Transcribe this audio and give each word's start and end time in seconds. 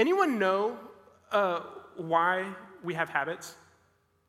anyone 0.00 0.38
know 0.38 0.78
uh, 1.30 1.60
why 1.96 2.46
we 2.82 2.94
have 2.94 3.10
habits? 3.10 3.54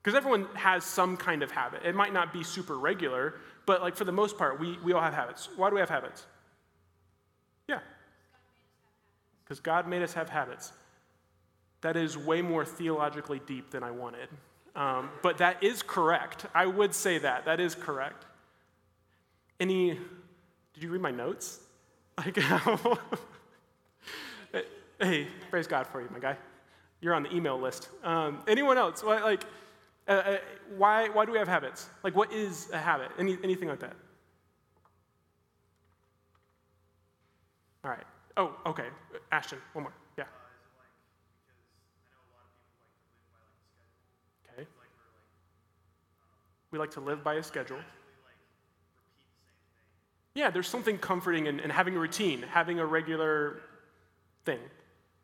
Because 0.03 0.17
everyone 0.17 0.47
has 0.53 0.83
some 0.83 1.15
kind 1.15 1.41
of 1.41 1.51
habit. 1.51 1.81
It 1.85 1.95
might 1.95 2.11
not 2.11 2.33
be 2.33 2.43
super 2.43 2.77
regular, 2.77 3.35
but 3.65 3.81
like 3.81 3.95
for 3.95 4.03
the 4.03 4.11
most 4.11 4.37
part, 4.37 4.59
we, 4.59 4.77
we 4.83 4.93
all 4.93 5.01
have 5.01 5.13
habits. 5.13 5.47
Why 5.55 5.69
do 5.69 5.75
we 5.75 5.79
have 5.79 5.89
habits? 5.89 6.25
Yeah. 7.67 7.79
Because 9.43 9.59
God 9.59 9.87
made 9.87 10.01
us 10.01 10.13
have 10.13 10.29
habits. 10.29 10.73
That 11.81 11.95
is 11.95 12.17
way 12.17 12.41
more 12.41 12.65
theologically 12.65 13.41
deep 13.45 13.71
than 13.71 13.83
I 13.83 13.91
wanted. 13.91 14.27
Um, 14.75 15.09
but 15.21 15.37
that 15.37 15.63
is 15.63 15.81
correct. 15.81 16.45
I 16.53 16.65
would 16.65 16.93
say 16.93 17.17
that. 17.19 17.45
That 17.45 17.59
is 17.59 17.75
correct. 17.75 18.25
Any, 19.59 19.99
did 20.73 20.83
you 20.83 20.89
read 20.89 21.01
my 21.01 21.11
notes? 21.11 21.59
Like, 22.17 22.37
hey, 25.01 25.27
praise 25.49 25.67
God 25.67 25.87
for 25.87 26.01
you, 26.01 26.07
my 26.11 26.19
guy. 26.19 26.37
You're 27.01 27.15
on 27.15 27.23
the 27.23 27.35
email 27.35 27.59
list. 27.59 27.89
Um, 28.03 28.43
anyone 28.47 28.77
else? 28.77 29.03
Like, 29.03 29.43
uh, 30.07 30.11
uh, 30.11 30.37
why, 30.77 31.09
why 31.09 31.25
do 31.25 31.31
we 31.31 31.37
have 31.37 31.47
habits? 31.47 31.89
Like, 32.03 32.15
what 32.15 32.31
is 32.31 32.69
a 32.71 32.77
habit? 32.77 33.09
Any, 33.17 33.37
anything 33.43 33.67
like 33.67 33.79
that? 33.79 33.95
All 37.83 37.91
right. 37.91 38.03
Oh, 38.37 38.55
okay. 38.65 38.85
Ashton, 39.31 39.57
one 39.73 39.83
more. 39.83 39.93
Yeah. 40.17 40.25
Okay. 44.53 44.67
We 46.69 46.77
like 46.77 46.91
to 46.91 46.99
live 46.99 47.23
by 47.23 47.35
a 47.35 47.43
schedule. 47.43 47.79
Yeah, 50.35 50.49
there's 50.49 50.67
something 50.67 50.97
comforting 50.97 51.47
in, 51.47 51.59
in 51.59 51.69
having 51.69 51.95
a 51.95 51.99
routine, 51.99 52.43
having 52.43 52.79
a 52.79 52.85
regular 52.85 53.61
thing. 54.45 54.59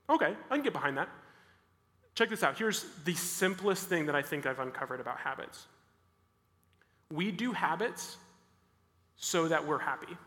Okay, 0.10 0.36
I 0.50 0.56
can 0.56 0.64
get 0.64 0.74
behind 0.74 0.98
that. 0.98 1.10
Check 2.16 2.30
this 2.30 2.44
out. 2.44 2.58
Here's 2.58 2.86
the 3.06 3.14
simplest 3.14 3.88
thing 3.88 4.06
that 4.08 4.16
I 4.16 4.22
think 4.22 4.46
I've 4.46 4.60
uncovered 4.60 5.00
about 5.00 5.20
habits 5.20 5.68
we 7.12 7.32
do 7.32 7.54
habits 7.54 8.18
so 9.16 9.48
that 9.48 9.66
we're 9.66 9.80
happy. 9.80 10.18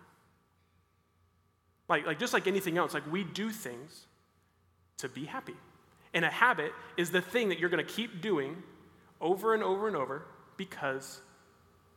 Like, 1.89 2.07
like 2.07 2.19
just 2.19 2.33
like 2.33 2.47
anything 2.47 2.79
else, 2.79 2.95
like 2.95 3.11
we 3.11 3.25
do 3.25 3.51
things 3.51 4.07
to 4.99 5.09
be 5.09 5.25
happy. 5.25 5.57
And 6.15 6.25
a 6.25 6.31
habit 6.31 6.73
is 6.97 7.11
the 7.11 7.21
thing 7.21 7.49
that 7.51 7.59
you're 7.59 7.69
going 7.69 7.85
to 7.85 7.93
keep 7.93 8.21
doing 8.21 8.57
over 9.21 9.55
and 9.55 9.63
over 9.63 9.87
and 9.87 9.97
over 9.97 10.27
because 10.57 11.21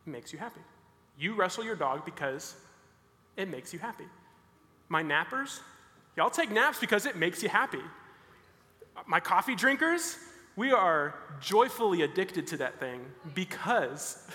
it 0.06 0.10
makes 0.10 0.34
you 0.34 0.40
happy. 0.40 0.62
You 1.18 1.36
wrestle 1.36 1.64
your 1.64 1.76
dog 1.76 2.06
because 2.06 2.56
it 3.38 3.50
makes 3.50 3.74
you 3.74 3.80
happy. 3.80 4.06
My 4.90 5.04
nappers, 5.04 5.60
y'all 6.16 6.30
take 6.30 6.52
naps 6.52 6.80
because 6.80 7.06
it 7.06 7.16
makes 7.16 7.42
you 7.44 7.50
happy. 7.50 7.82
My 9.08 9.20
coffee 9.20 9.56
drinkers, 9.56 10.18
we 10.56 10.72
are 10.72 11.16
joyfully 11.42 12.04
addicted 12.04 12.48
to 12.48 12.58
that 12.58 12.80
thing 12.80 13.02
because 13.34 14.28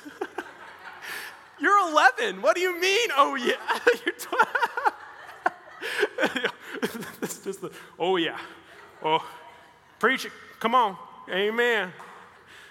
you're 1.60 1.90
11. 1.90 2.42
What 2.42 2.54
do 2.56 2.60
you 2.60 2.80
mean? 2.80 3.08
Oh, 3.16 3.36
yeah. 3.36 3.54
it's 7.22 7.38
just 7.38 7.60
the, 7.60 7.70
oh, 7.98 8.16
yeah. 8.16 8.38
Oh, 9.02 9.24
preach 9.98 10.24
it. 10.24 10.32
Come 10.60 10.74
on. 10.74 10.96
Amen. 11.30 11.92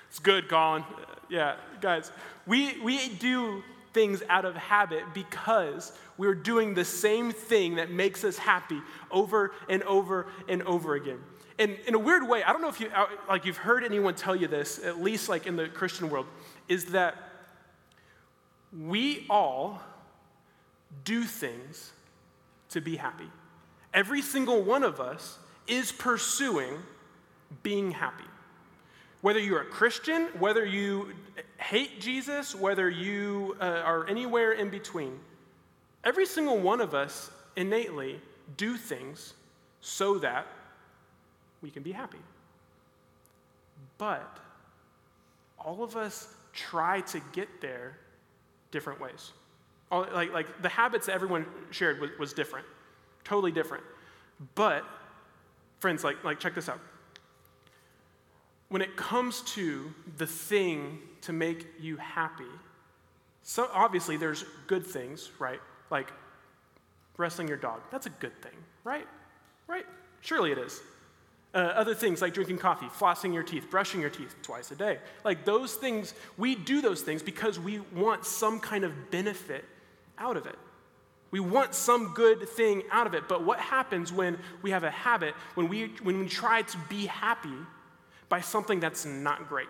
It's 0.09 0.19
good, 0.19 0.49
Colin. 0.49 0.83
Yeah, 1.29 1.55
guys, 1.81 2.11
we, 2.45 2.79
we 2.81 3.09
do 3.09 3.63
things 3.97 4.21
out 4.29 4.45
of 4.45 4.55
habit 4.55 5.01
because 5.15 5.91
we're 6.19 6.35
doing 6.35 6.75
the 6.75 6.85
same 6.85 7.31
thing 7.31 7.77
that 7.77 7.89
makes 7.89 8.23
us 8.23 8.37
happy 8.37 8.79
over 9.09 9.53
and 9.69 9.81
over 9.83 10.27
and 10.47 10.61
over 10.61 10.93
again. 10.93 11.17
And 11.57 11.75
in 11.87 11.95
a 11.95 11.99
weird 11.99 12.29
way, 12.29 12.43
I 12.43 12.53
don't 12.53 12.61
know 12.61 12.69
if 12.69 12.79
you 12.79 12.91
uh, 12.95 13.07
like 13.27 13.43
you've 13.43 13.57
heard 13.57 13.83
anyone 13.83 14.13
tell 14.13 14.35
you 14.35 14.47
this, 14.47 14.77
at 14.85 15.01
least 15.01 15.29
like 15.29 15.47
in 15.47 15.55
the 15.55 15.67
Christian 15.67 16.11
world, 16.11 16.27
is 16.67 16.85
that 16.91 17.15
we 18.71 19.25
all 19.31 19.81
do 21.03 21.23
things 21.23 21.91
to 22.69 22.81
be 22.81 22.97
happy. 22.97 23.31
Every 23.95 24.21
single 24.21 24.61
one 24.61 24.83
of 24.83 24.99
us 24.99 25.39
is 25.65 25.91
pursuing 25.91 26.83
being 27.63 27.89
happy. 27.89 28.29
Whether 29.21 29.39
you're 29.39 29.61
a 29.61 29.65
Christian, 29.65 30.27
whether 30.39 30.63
you 30.65 31.13
hate 31.57 31.99
Jesus, 31.99 32.53
whether 32.53 32.89
you 32.89 33.57
uh, 33.59 33.81
are 33.83 34.07
anywhere 34.07 34.51
in 34.53 34.69
between, 34.69 35.19
every 36.03 36.25
single 36.25 36.59
one 36.59 36.81
of 36.81 36.93
us 36.93 37.31
innately 37.55 38.21
do 38.55 38.77
things 38.77 39.33
so 39.81 40.19
that 40.19 40.45
we 41.61 41.71
can 41.71 41.83
be 41.83 41.91
happy. 41.91 42.19
But 43.97 44.39
all 45.59 45.83
of 45.83 45.95
us 45.95 46.33
try 46.53 47.01
to 47.01 47.21
get 47.33 47.61
there 47.61 47.97
different 48.71 48.99
ways. 49.01 49.31
All, 49.91 50.05
like, 50.13 50.33
like 50.33 50.61
the 50.61 50.69
habits 50.69 51.07
that 51.07 51.13
everyone 51.13 51.45
shared 51.71 51.99
was, 51.99 52.11
was 52.19 52.33
different, 52.33 52.67
totally 53.23 53.51
different. 53.51 53.83
But, 54.53 54.83
friends, 55.79 56.03
like, 56.03 56.23
like 56.23 56.39
check 56.39 56.53
this 56.53 56.69
out. 56.69 56.79
When 58.69 58.81
it 58.81 58.95
comes 58.97 59.41
to 59.53 59.93
the 60.17 60.27
thing 60.27 60.99
to 61.21 61.33
make 61.33 61.65
you 61.79 61.97
happy, 61.97 62.43
so 63.43 63.69
obviously 63.73 64.17
there's 64.17 64.43
good 64.67 64.85
things, 64.85 65.31
right? 65.39 65.61
Like 65.89 66.11
wrestling 67.15 67.47
your 67.47 67.57
dog. 67.57 67.81
That's 67.91 68.05
a 68.05 68.11
good 68.11 68.41
thing, 68.41 68.51
right? 68.83 69.07
Right? 69.67 69.85
Surely 70.21 70.51
it 70.51 70.57
is. 70.57 70.81
Uh, 71.53 71.59
other 71.59 71.95
things 71.95 72.21
like 72.21 72.33
drinking 72.33 72.57
coffee, 72.57 72.87
flossing 72.87 73.33
your 73.33 73.43
teeth, 73.43 73.67
brushing 73.69 74.01
your 74.01 74.09
teeth 74.09 74.35
twice 74.43 74.69
a 74.71 74.75
day. 74.75 74.99
Like 75.23 75.45
those 75.45 75.75
things, 75.75 76.13
we 76.37 76.55
do 76.55 76.81
those 76.81 77.01
things 77.01 77.23
because 77.23 77.57
we 77.57 77.79
want 77.95 78.25
some 78.25 78.59
kind 78.59 78.83
of 78.83 79.11
benefit 79.11 79.63
out 80.17 80.35
of 80.35 80.45
it. 80.45 80.57
We 81.31 81.39
want 81.39 81.73
some 81.73 82.13
good 82.13 82.47
thing 82.49 82.83
out 82.91 83.07
of 83.07 83.13
it. 83.13 83.27
But 83.27 83.43
what 83.43 83.59
happens 83.59 84.11
when 84.11 84.37
we 84.61 84.71
have 84.71 84.83
a 84.83 84.91
habit, 84.91 85.33
when 85.55 85.67
we, 85.67 85.93
when 86.03 86.19
we 86.19 86.27
try 86.27 86.61
to 86.63 86.77
be 86.89 87.05
happy 87.05 87.49
by 88.29 88.41
something 88.41 88.79
that's 88.79 89.05
not 89.05 89.47
great? 89.47 89.67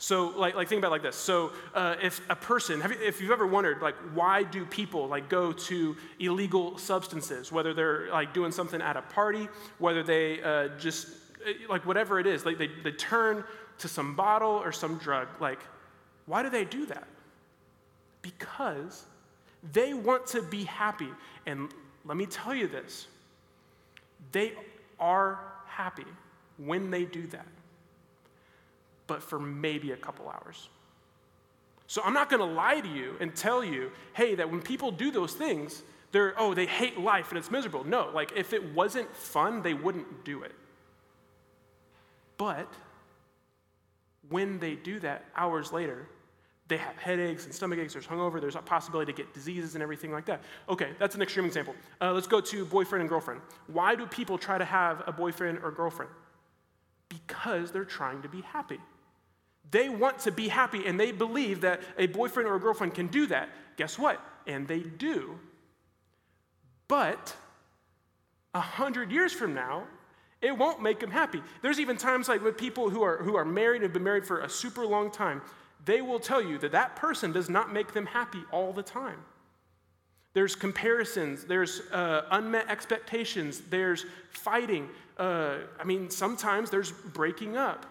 So, 0.00 0.28
like, 0.28 0.54
like 0.54 0.68
think 0.68 0.78
about 0.78 0.92
like 0.92 1.02
this. 1.02 1.16
So, 1.16 1.50
uh, 1.74 1.96
if 2.00 2.20
a 2.30 2.36
person, 2.36 2.80
you, 2.80 2.96
if 3.02 3.20
you've 3.20 3.32
ever 3.32 3.46
wondered, 3.46 3.82
like, 3.82 3.96
why 4.14 4.44
do 4.44 4.64
people 4.64 5.08
like 5.08 5.28
go 5.28 5.52
to 5.52 5.96
illegal 6.20 6.78
substances, 6.78 7.50
whether 7.50 7.74
they're 7.74 8.08
like 8.10 8.32
doing 8.32 8.52
something 8.52 8.80
at 8.80 8.96
a 8.96 9.02
party, 9.02 9.48
whether 9.78 10.04
they 10.04 10.40
uh, 10.40 10.68
just 10.78 11.08
uh, 11.44 11.50
like 11.68 11.84
whatever 11.84 12.20
it 12.20 12.28
is, 12.28 12.46
like 12.46 12.58
they, 12.58 12.68
they 12.84 12.92
turn 12.92 13.42
to 13.78 13.88
some 13.88 14.14
bottle 14.14 14.50
or 14.50 14.70
some 14.70 14.98
drug, 14.98 15.26
like, 15.40 15.60
why 16.26 16.44
do 16.44 16.50
they 16.50 16.64
do 16.64 16.86
that? 16.86 17.08
Because 18.22 19.04
they 19.72 19.94
want 19.94 20.28
to 20.28 20.42
be 20.42 20.62
happy. 20.62 21.08
And 21.44 21.70
let 22.04 22.16
me 22.16 22.26
tell 22.26 22.54
you 22.54 22.68
this 22.68 23.08
they 24.30 24.52
are 25.00 25.40
happy 25.66 26.04
when 26.58 26.90
they 26.90 27.04
do 27.04 27.26
that 27.28 27.46
but 29.08 29.22
for 29.22 29.40
maybe 29.40 29.90
a 29.90 29.96
couple 29.96 30.28
hours. 30.28 30.68
So 31.88 32.02
I'm 32.04 32.12
not 32.12 32.30
going 32.30 32.40
to 32.40 32.54
lie 32.54 32.80
to 32.80 32.88
you 32.88 33.16
and 33.18 33.34
tell 33.34 33.64
you, 33.64 33.90
hey, 34.12 34.36
that 34.36 34.48
when 34.48 34.60
people 34.60 34.92
do 34.92 35.10
those 35.10 35.32
things, 35.32 35.82
they're, 36.12 36.34
oh, 36.38 36.54
they 36.54 36.66
hate 36.66 37.00
life 37.00 37.30
and 37.30 37.38
it's 37.38 37.50
miserable. 37.50 37.82
No, 37.82 38.10
like 38.14 38.32
if 38.36 38.52
it 38.52 38.72
wasn't 38.74 39.12
fun, 39.16 39.62
they 39.62 39.74
wouldn't 39.74 40.24
do 40.24 40.42
it. 40.42 40.54
But 42.36 42.68
when 44.28 44.60
they 44.60 44.76
do 44.76 45.00
that 45.00 45.24
hours 45.34 45.72
later, 45.72 46.06
they 46.68 46.76
have 46.76 46.94
headaches 46.96 47.46
and 47.46 47.54
stomach 47.54 47.78
aches, 47.78 47.94
there's 47.94 48.06
hungover, 48.06 48.38
there's 48.38 48.54
a 48.54 48.60
possibility 48.60 49.10
to 49.10 49.16
get 49.16 49.32
diseases 49.32 49.74
and 49.74 49.82
everything 49.82 50.12
like 50.12 50.26
that. 50.26 50.42
Okay, 50.68 50.90
that's 50.98 51.14
an 51.14 51.22
extreme 51.22 51.46
example. 51.46 51.74
Uh, 51.98 52.12
let's 52.12 52.26
go 52.26 52.42
to 52.42 52.66
boyfriend 52.66 53.00
and 53.00 53.08
girlfriend. 53.08 53.40
Why 53.68 53.94
do 53.94 54.04
people 54.04 54.36
try 54.36 54.58
to 54.58 54.66
have 54.66 55.02
a 55.06 55.12
boyfriend 55.12 55.60
or 55.62 55.70
girlfriend? 55.70 56.10
Because 57.28 57.70
they're 57.70 57.84
trying 57.84 58.22
to 58.22 58.28
be 58.28 58.40
happy. 58.40 58.80
They 59.70 59.88
want 59.88 60.18
to 60.20 60.32
be 60.32 60.48
happy 60.48 60.86
and 60.86 60.98
they 60.98 61.12
believe 61.12 61.60
that 61.60 61.82
a 61.96 62.06
boyfriend 62.06 62.48
or 62.48 62.56
a 62.56 62.60
girlfriend 62.60 62.94
can 62.94 63.06
do 63.06 63.26
that. 63.26 63.50
Guess 63.76 63.98
what? 63.98 64.20
And 64.46 64.66
they 64.66 64.80
do. 64.80 65.38
But 66.88 67.36
a 68.54 68.60
hundred 68.60 69.12
years 69.12 69.32
from 69.32 69.54
now, 69.54 69.84
it 70.40 70.56
won't 70.56 70.82
make 70.82 71.00
them 71.00 71.10
happy. 71.10 71.42
There's 71.62 71.78
even 71.78 71.96
times 71.96 72.28
like 72.28 72.42
with 72.42 72.56
people 72.56 72.90
who 72.90 73.02
are, 73.02 73.18
who 73.18 73.36
are 73.36 73.44
married 73.44 73.76
and 73.76 73.84
have 73.84 73.92
been 73.92 74.04
married 74.04 74.24
for 74.24 74.40
a 74.40 74.48
super 74.48 74.86
long 74.86 75.10
time, 75.10 75.42
they 75.84 76.00
will 76.00 76.20
tell 76.20 76.42
you 76.42 76.58
that 76.58 76.72
that 76.72 76.96
person 76.96 77.32
does 77.32 77.50
not 77.50 77.72
make 77.72 77.92
them 77.92 78.06
happy 78.06 78.42
all 78.50 78.72
the 78.72 78.82
time. 78.82 79.18
There's 80.38 80.54
comparisons, 80.54 81.42
there's 81.42 81.80
uh, 81.90 82.22
unmet 82.30 82.70
expectations, 82.70 83.60
there's 83.70 84.06
fighting. 84.30 84.88
Uh, 85.18 85.56
I 85.80 85.82
mean, 85.82 86.10
sometimes 86.10 86.70
there's 86.70 86.92
breaking 86.92 87.56
up. 87.56 87.86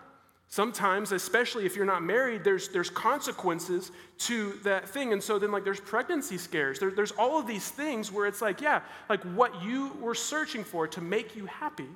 Sometimes, 0.48 1.12
especially 1.12 1.66
if 1.66 1.76
you're 1.76 1.86
not 1.86 2.04
married, 2.04 2.46
there's, 2.46 2.70
there's 2.70 2.90
consequences 2.90 3.92
to 4.20 4.54
that 4.64 4.88
thing. 4.88 5.12
And 5.12 5.22
so 5.22 5.38
then, 5.38 5.52
like, 5.52 5.66
there's 5.66 5.82
pregnancy 5.82 6.38
scares. 6.38 6.80
There, 6.80 6.90
there's 6.90 7.12
all 7.12 7.38
of 7.38 7.48
these 7.48 7.70
things 7.70 8.14
where 8.14 8.28
it's 8.28 8.42
like, 8.42 8.62
yeah, 8.62 8.80
like 9.10 9.22
what 9.36 9.62
you 9.62 9.92
were 10.00 10.16
searching 10.16 10.64
for 10.64 10.88
to 10.88 11.02
make 11.02 11.36
you 11.36 11.48
happy 11.48 11.90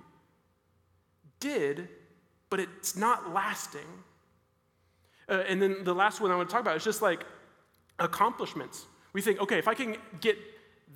did, 1.40 1.88
but 2.50 2.60
it's 2.60 2.98
not 2.98 3.34
lasting. 3.34 3.88
Uh, 5.30 5.44
and 5.48 5.62
then 5.62 5.86
the 5.86 5.96
last 5.96 6.20
one 6.20 6.30
I 6.30 6.36
want 6.36 6.50
to 6.50 6.54
talk 6.54 6.62
about 6.62 6.76
is 6.76 6.84
just 6.84 7.02
like 7.02 7.24
accomplishments. 8.00 8.86
We 9.14 9.22
think, 9.22 9.40
okay, 9.42 9.58
if 9.58 9.68
I 9.68 9.74
can 9.74 9.98
get 10.20 10.38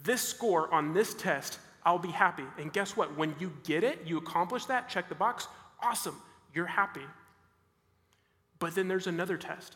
this 0.03 0.21
score 0.21 0.73
on 0.73 0.93
this 0.93 1.13
test, 1.13 1.59
I'll 1.83 1.99
be 1.99 2.09
happy. 2.09 2.45
And 2.57 2.71
guess 2.73 2.97
what? 2.97 3.15
When 3.17 3.35
you 3.39 3.51
get 3.63 3.83
it, 3.83 3.99
you 4.05 4.17
accomplish 4.17 4.65
that, 4.65 4.89
check 4.89 5.09
the 5.09 5.15
box, 5.15 5.47
awesome, 5.81 6.19
you're 6.53 6.65
happy. 6.65 7.05
But 8.59 8.73
then 8.73 8.87
there's 8.87 9.07
another 9.07 9.37
test. 9.37 9.75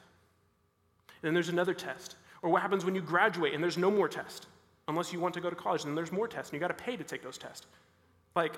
And 1.07 1.27
then 1.27 1.33
there's 1.33 1.49
another 1.49 1.73
test. 1.73 2.15
Or 2.41 2.49
what 2.49 2.61
happens 2.61 2.85
when 2.85 2.95
you 2.95 3.01
graduate 3.01 3.53
and 3.53 3.61
there's 3.61 3.77
no 3.77 3.91
more 3.91 4.07
test? 4.07 4.47
Unless 4.87 5.13
you 5.13 5.19
want 5.19 5.33
to 5.35 5.41
go 5.41 5.49
to 5.49 5.55
college, 5.55 5.83
then 5.83 5.93
there's 5.93 6.11
more 6.11 6.27
tests 6.27 6.51
and 6.51 6.59
you 6.59 6.59
got 6.65 6.75
to 6.75 6.83
pay 6.83 6.95
to 6.95 7.03
take 7.03 7.21
those 7.21 7.37
tests. 7.37 7.67
Like, 8.35 8.53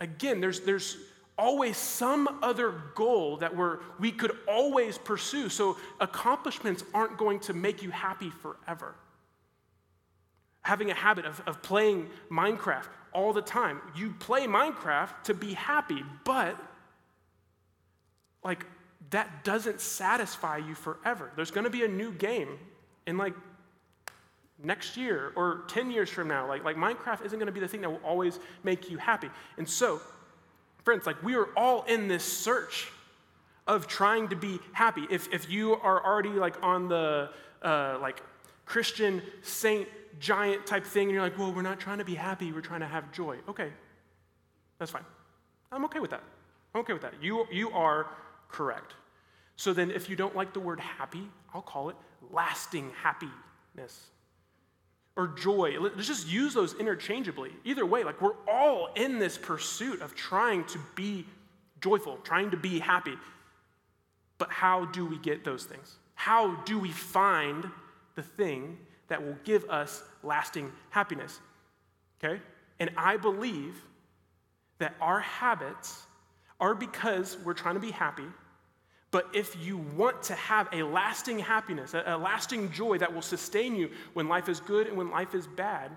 again, 0.00 0.40
there's, 0.40 0.60
there's 0.60 0.98
always 1.38 1.76
some 1.76 2.40
other 2.42 2.82
goal 2.94 3.36
that 3.38 3.54
we're, 3.54 3.78
we 4.00 4.10
could 4.10 4.32
always 4.48 4.98
pursue. 4.98 5.48
So 5.48 5.76
accomplishments 6.00 6.82
aren't 6.92 7.16
going 7.16 7.40
to 7.40 7.54
make 7.54 7.82
you 7.82 7.90
happy 7.90 8.30
forever. 8.30 8.94
Having 10.62 10.90
a 10.90 10.94
habit 10.94 11.24
of, 11.24 11.40
of 11.46 11.62
playing 11.62 12.08
Minecraft 12.30 12.88
all 13.12 13.32
the 13.32 13.40
time, 13.40 13.80
you 13.96 14.14
play 14.18 14.46
Minecraft 14.46 15.22
to 15.24 15.34
be 15.34 15.54
happy, 15.54 16.02
but 16.24 16.60
like 18.42 18.66
that 19.10 19.44
doesn't 19.44 19.80
satisfy 19.80 20.58
you 20.58 20.74
forever. 20.74 21.30
There's 21.36 21.52
going 21.52 21.64
to 21.64 21.70
be 21.70 21.84
a 21.84 21.88
new 21.88 22.12
game 22.12 22.58
in 23.06 23.16
like 23.16 23.34
next 24.62 24.96
year 24.96 25.32
or 25.36 25.62
10 25.68 25.90
years 25.90 26.10
from 26.10 26.28
now. 26.28 26.46
Like, 26.46 26.64
like 26.64 26.76
Minecraft 26.76 27.24
isn't 27.24 27.38
going 27.38 27.46
to 27.46 27.52
be 27.52 27.60
the 27.60 27.68
thing 27.68 27.80
that 27.82 27.90
will 27.90 28.04
always 28.04 28.40
make 28.64 28.90
you 28.90 28.98
happy. 28.98 29.30
And 29.56 29.68
so, 29.68 30.00
friends, 30.88 31.04
like 31.04 31.22
we 31.22 31.34
are 31.34 31.50
all 31.54 31.82
in 31.82 32.08
this 32.08 32.24
search 32.24 32.90
of 33.66 33.86
trying 33.86 34.26
to 34.26 34.34
be 34.34 34.58
happy. 34.72 35.06
If, 35.10 35.30
if 35.34 35.50
you 35.50 35.74
are 35.74 36.02
already 36.02 36.30
like 36.30 36.56
on 36.62 36.88
the 36.88 37.28
uh, 37.60 37.98
like 38.00 38.22
Christian 38.64 39.20
saint 39.42 39.86
giant 40.18 40.64
type 40.64 40.86
thing, 40.86 41.08
and 41.08 41.10
you're 41.12 41.20
like, 41.20 41.38
well, 41.38 41.52
we're 41.52 41.60
not 41.60 41.78
trying 41.78 41.98
to 41.98 42.06
be 42.06 42.14
happy, 42.14 42.52
we're 42.52 42.62
trying 42.62 42.80
to 42.80 42.86
have 42.86 43.12
joy. 43.12 43.36
Okay, 43.46 43.70
that's 44.78 44.90
fine. 44.90 45.04
I'm 45.70 45.84
okay 45.84 46.00
with 46.00 46.08
that. 46.12 46.22
I'm 46.74 46.80
okay 46.80 46.94
with 46.94 47.02
that. 47.02 47.12
You, 47.20 47.46
you 47.52 47.68
are 47.72 48.06
correct. 48.48 48.94
So 49.56 49.74
then, 49.74 49.90
if 49.90 50.08
you 50.08 50.16
don't 50.16 50.34
like 50.34 50.54
the 50.54 50.60
word 50.60 50.80
happy, 50.80 51.28
I'll 51.52 51.60
call 51.60 51.90
it 51.90 51.96
lasting 52.30 52.92
happiness 53.02 54.06
or 55.18 55.26
joy. 55.26 55.76
Let's 55.80 56.06
just 56.06 56.28
use 56.28 56.54
those 56.54 56.74
interchangeably. 56.74 57.50
Either 57.64 57.84
way, 57.84 58.04
like 58.04 58.22
we're 58.22 58.36
all 58.48 58.90
in 58.94 59.18
this 59.18 59.36
pursuit 59.36 60.00
of 60.00 60.14
trying 60.14 60.64
to 60.66 60.78
be 60.94 61.26
joyful, 61.80 62.18
trying 62.18 62.52
to 62.52 62.56
be 62.56 62.78
happy. 62.78 63.14
But 64.38 64.50
how 64.50 64.84
do 64.86 65.04
we 65.04 65.18
get 65.18 65.44
those 65.44 65.64
things? 65.64 65.96
How 66.14 66.54
do 66.62 66.78
we 66.78 66.92
find 66.92 67.68
the 68.14 68.22
thing 68.22 68.78
that 69.08 69.20
will 69.20 69.36
give 69.42 69.68
us 69.68 70.04
lasting 70.22 70.70
happiness? 70.90 71.40
Okay? 72.22 72.40
And 72.78 72.90
I 72.96 73.16
believe 73.16 73.74
that 74.78 74.94
our 75.00 75.18
habits 75.18 76.06
are 76.60 76.76
because 76.76 77.36
we're 77.44 77.54
trying 77.54 77.74
to 77.74 77.80
be 77.80 77.90
happy 77.90 78.26
but 79.10 79.28
if 79.32 79.56
you 79.64 79.78
want 79.78 80.22
to 80.24 80.34
have 80.34 80.68
a 80.72 80.82
lasting 80.82 81.38
happiness, 81.38 81.94
a, 81.94 82.02
a, 82.06 82.18
lasting 82.18 82.70
joy 82.72 82.98
that 82.98 83.14
will 83.14 83.22
sustain 83.22 83.74
you 83.74 83.90
when 84.12 84.28
life 84.28 84.48
is 84.48 84.60
good 84.60 84.86
and 84.86 84.96
when 84.96 85.10
life 85.10 85.34
is 85.34 85.46
bad, 85.46 85.96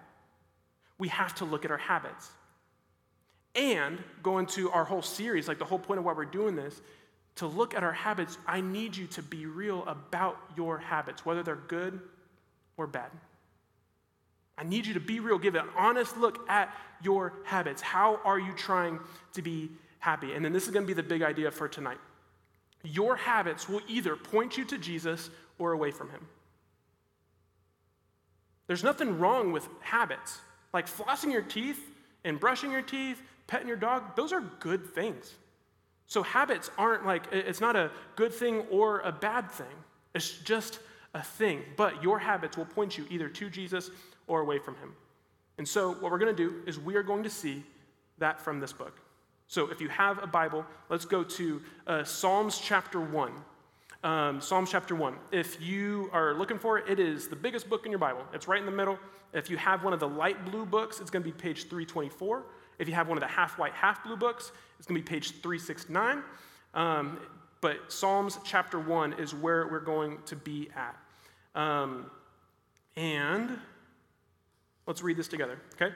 we 0.98 1.10
have 1.10 1.36
to 1.36 1.46
look 1.46 1.66
at 1.66 1.72
our 1.72 1.78
habits. 1.78 2.30
And 3.54 4.02
go 4.24 4.38
into 4.38 4.72
our 4.72 4.86
whole 4.86 5.02
series, 5.02 5.50
like 5.50 5.60
the 5.60 5.66
whole 5.66 5.80
point 5.80 6.00
of 6.00 6.06
why 6.06 6.14
we're 6.14 6.24
doing 6.24 6.56
this, 6.56 6.82
to 7.36 7.48
look 7.48 7.76
at 7.76 7.84
our 7.84 7.92
habits, 7.92 8.38
I 8.48 8.62
need 8.62 8.96
you 8.96 9.08
to 9.08 9.22
be 9.22 9.46
real 9.46 9.86
about 9.88 10.38
your 10.56 10.78
habits, 10.78 11.26
whether 11.26 11.44
they're 11.44 11.56
good 11.56 12.00
or 12.78 12.88
bad. 12.88 13.12
I 14.58 14.64
need 14.64 14.86
you 14.86 14.94
to 14.94 15.00
be 15.02 15.20
real, 15.20 15.38
give 15.38 15.56
an 15.56 15.68
honest 15.76 16.18
look 16.18 16.48
at 16.50 16.74
your 17.04 17.34
habits. 17.44 17.82
How 17.82 18.22
are 18.24 18.40
you 18.40 18.54
trying 18.54 19.00
to 19.34 19.42
be 19.42 19.70
happy? 20.00 20.34
And 20.34 20.46
then 20.46 20.54
this 20.54 20.66
is 20.66 20.72
going 20.72 20.84
to 20.84 20.88
be 20.88 20.94
the 20.94 21.04
big 21.04 21.24
idea 21.24 21.52
for 21.52 21.68
tonight. 21.68 21.98
Your 22.84 23.16
habits 23.16 23.70
will 23.70 23.82
either 23.88 24.16
point 24.16 24.58
you 24.58 24.66
to 24.66 24.78
Jesus 24.78 25.30
or 25.60 25.72
away 25.72 25.92
from 25.92 26.10
him. 26.10 26.28
There's 28.68 28.84
nothing 28.84 29.20
wrong 29.20 29.52
with 29.52 29.68
habits. 29.82 30.40
Like 30.74 30.88
flossing 30.88 31.32
your 31.32 31.42
teeth 31.42 31.80
and 32.24 32.40
brushing 32.40 32.72
your 32.72 32.82
teeth, 32.82 33.22
petting 33.48 33.68
your 33.68 33.78
dog, 33.78 34.16
those 34.16 34.32
are 34.32 34.42
good 34.60 34.94
things. 34.96 35.36
So 36.08 36.24
habits 36.24 36.70
aren't 36.78 37.06
like, 37.06 37.26
it's 37.32 37.62
not 37.62 37.76
a 37.76 37.92
good 38.16 38.34
thing 38.34 38.66
or 38.72 39.00
a 39.02 39.12
bad 39.12 39.52
thing. 39.52 39.68
It's 40.14 40.32
just 40.40 40.80
a 41.14 41.22
thing. 41.22 41.64
But 41.78 42.02
your 42.02 42.20
habits 42.20 42.58
will 42.58 42.66
point 42.66 42.98
you 42.98 43.06
either 43.10 43.30
to 43.30 43.50
Jesus 43.50 43.92
or 44.28 44.42
away 44.42 44.60
from 44.60 44.76
him. 44.76 44.94
And 45.58 45.68
so 45.68 45.92
what 45.92 46.12
we're 46.12 46.18
going 46.18 46.36
to 46.36 46.50
do 46.50 46.62
is 46.66 46.80
we 46.80 46.96
are 46.96 47.04
going 47.04 47.24
to 47.24 47.30
see 47.30 47.64
that 48.18 48.40
from 48.42 48.60
this 48.60 48.74
book. 48.74 49.00
So 49.52 49.70
if 49.70 49.82
you 49.82 49.90
have 49.90 50.24
a 50.24 50.28
Bible, 50.28 50.66
let's 50.88 51.04
go 51.04 51.26
to 51.26 51.62
uh, 51.86 52.06
Psalms 52.06 52.58
chapter 52.58 53.02
1. 53.02 53.34
Um, 54.02 54.40
Psalms 54.40 54.72
chapter 54.72 54.96
1. 54.96 55.14
If 55.34 55.62
you 55.62 56.10
are 56.14 56.34
looking 56.34 56.58
for 56.58 56.78
it, 56.78 56.86
it 56.88 57.02
is 57.02 57.28
the 57.28 57.36
biggest 57.36 57.70
book 57.70 57.86
in 57.86 57.92
your 57.92 58.00
Bible. 58.00 58.22
It's 58.34 58.48
right 58.48 58.62
in 58.62 58.66
the 58.66 58.72
middle. 58.72 58.98
If 59.34 59.50
you 59.50 59.58
have 59.58 59.84
one 59.84 59.92
of 59.92 60.00
the 60.00 60.08
light 60.08 60.46
blue 60.50 60.66
books, 60.66 61.02
it's 61.02 61.10
going 61.10 61.22
to 61.22 61.30
be 61.30 61.34
page 61.34 61.64
324. 61.64 62.46
If 62.80 62.88
you 62.88 62.94
have 62.94 63.10
one 63.10 63.18
of 63.18 63.22
the 63.22 63.28
half 63.28 63.60
white, 63.60 63.74
half 63.74 64.02
blue 64.06 64.16
books, 64.16 64.54
it's 64.80 64.88
going 64.88 65.02
to 65.02 65.06
be 65.06 65.10
page 65.20 65.32
369. 65.42 66.24
Um, 66.74 67.20
but 67.60 67.92
Psalms 67.92 68.40
chapter 68.46 68.80
1 68.80 69.20
is 69.20 69.36
where 69.36 69.68
we're 69.68 69.82
going 69.82 70.20
to 70.28 70.38
be 70.38 70.70
at. 70.78 71.62
Um, 71.62 72.10
and 72.96 73.60
let's 74.88 75.04
read 75.04 75.18
this 75.18 75.28
together, 75.28 75.60
okay? 75.74 75.94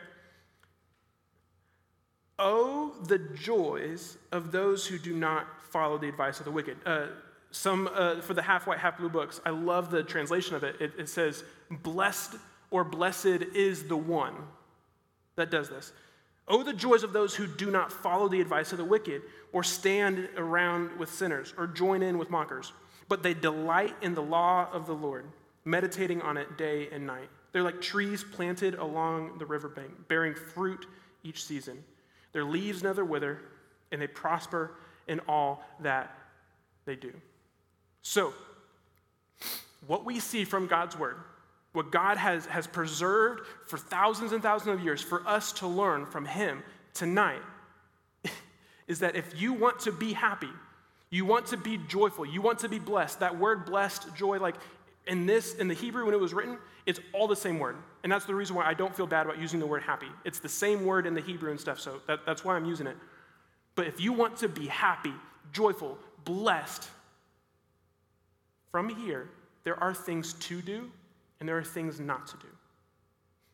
Oh, 2.37 2.74
the 3.03 3.19
joys 3.19 4.17
of 4.31 4.51
those 4.51 4.85
who 4.85 4.97
do 4.97 5.13
not 5.13 5.47
follow 5.69 5.97
the 5.97 6.07
advice 6.07 6.39
of 6.39 6.45
the 6.45 6.51
wicked. 6.51 6.77
Uh, 6.85 7.07
some, 7.51 7.89
uh, 7.93 8.21
for 8.21 8.33
the 8.33 8.41
half 8.41 8.67
white, 8.67 8.79
half 8.79 8.97
blue 8.97 9.09
books, 9.09 9.39
I 9.45 9.49
love 9.49 9.91
the 9.91 10.03
translation 10.03 10.55
of 10.55 10.63
it. 10.63 10.79
it. 10.81 10.91
It 10.97 11.09
says, 11.09 11.43
Blessed 11.69 12.35
or 12.71 12.83
blessed 12.83 13.43
is 13.53 13.85
the 13.85 13.97
one 13.97 14.33
that 15.35 15.51
does 15.51 15.69
this. 15.69 15.93
Oh, 16.47 16.63
the 16.63 16.73
joys 16.73 17.03
of 17.03 17.13
those 17.13 17.33
who 17.33 17.47
do 17.47 17.71
not 17.71 17.91
follow 17.91 18.27
the 18.27 18.41
advice 18.41 18.71
of 18.71 18.77
the 18.77 18.85
wicked, 18.85 19.23
or 19.51 19.63
stand 19.63 20.29
around 20.37 20.97
with 20.99 21.09
sinners, 21.09 21.53
or 21.57 21.65
join 21.65 22.03
in 22.03 22.17
with 22.17 22.29
mockers, 22.29 22.73
but 23.07 23.23
they 23.23 23.33
delight 23.33 23.95
in 24.01 24.13
the 24.13 24.21
law 24.21 24.69
of 24.71 24.85
the 24.85 24.93
Lord, 24.93 25.25
meditating 25.63 26.21
on 26.21 26.37
it 26.37 26.57
day 26.57 26.89
and 26.91 27.07
night. 27.07 27.29
They're 27.51 27.63
like 27.63 27.81
trees 27.81 28.23
planted 28.23 28.75
along 28.75 29.37
the 29.39 29.45
riverbank, 29.45 30.07
bearing 30.07 30.35
fruit 30.35 30.85
each 31.23 31.43
season. 31.45 31.83
Their 32.35 32.43
leaves 32.43 32.83
never 32.83 33.05
wither, 33.05 33.39
and 33.93 34.01
they 34.01 34.07
prosper 34.07 34.75
in 35.07 35.21
all 35.21 35.63
that 35.79 36.13
they 36.83 36.97
do. 36.97 37.13
So, 38.01 38.33
what 39.87 40.03
we 40.03 40.19
see 40.19 40.43
from 40.43 40.67
God's 40.67 40.99
word, 40.99 41.15
what 41.71 41.93
God 41.93 42.17
has, 42.17 42.45
has 42.47 42.67
preserved 42.67 43.47
for 43.67 43.77
thousands 43.77 44.33
and 44.33 44.43
thousands 44.43 44.77
of 44.77 44.83
years 44.83 45.01
for 45.01 45.25
us 45.25 45.53
to 45.53 45.67
learn 45.67 46.05
from 46.05 46.25
Him 46.25 46.61
tonight, 46.93 47.41
is 48.89 48.99
that 48.99 49.15
if 49.15 49.41
you 49.41 49.53
want 49.53 49.79
to 49.79 49.93
be 49.93 50.11
happy, 50.11 50.51
you 51.09 51.23
want 51.23 51.45
to 51.47 51.57
be 51.57 51.77
joyful, 51.87 52.25
you 52.25 52.41
want 52.41 52.59
to 52.59 52.67
be 52.67 52.79
blessed, 52.79 53.21
that 53.21 53.39
word 53.39 53.63
blessed, 53.65 54.13
joy, 54.13 54.39
like 54.39 54.55
in 55.07 55.25
this, 55.25 55.55
in 55.55 55.67
the 55.67 55.73
Hebrew 55.73 56.05
when 56.05 56.13
it 56.13 56.19
was 56.19 56.33
written, 56.33 56.57
it's 56.85 56.99
all 57.13 57.27
the 57.27 57.35
same 57.35 57.59
word. 57.59 57.77
And 58.03 58.11
that's 58.11 58.25
the 58.25 58.35
reason 58.35 58.55
why 58.55 58.65
I 58.65 58.73
don't 58.73 58.95
feel 58.95 59.07
bad 59.07 59.25
about 59.25 59.39
using 59.39 59.59
the 59.59 59.67
word 59.67 59.83
happy. 59.83 60.07
It's 60.23 60.39
the 60.39 60.49
same 60.49 60.85
word 60.85 61.05
in 61.05 61.13
the 61.13 61.21
Hebrew 61.21 61.51
and 61.51 61.59
stuff, 61.59 61.79
so 61.79 62.01
that, 62.07 62.25
that's 62.25 62.43
why 62.43 62.55
I'm 62.55 62.65
using 62.65 62.87
it. 62.87 62.97
But 63.75 63.87
if 63.87 63.99
you 63.99 64.13
want 64.13 64.37
to 64.37 64.49
be 64.49 64.67
happy, 64.67 65.13
joyful, 65.51 65.97
blessed, 66.23 66.89
from 68.71 68.89
here, 68.89 69.29
there 69.63 69.81
are 69.81 69.93
things 69.93 70.33
to 70.33 70.61
do 70.61 70.91
and 71.39 71.47
there 71.47 71.57
are 71.57 71.63
things 71.63 71.99
not 71.99 72.27
to 72.27 72.37
do. 72.37 72.47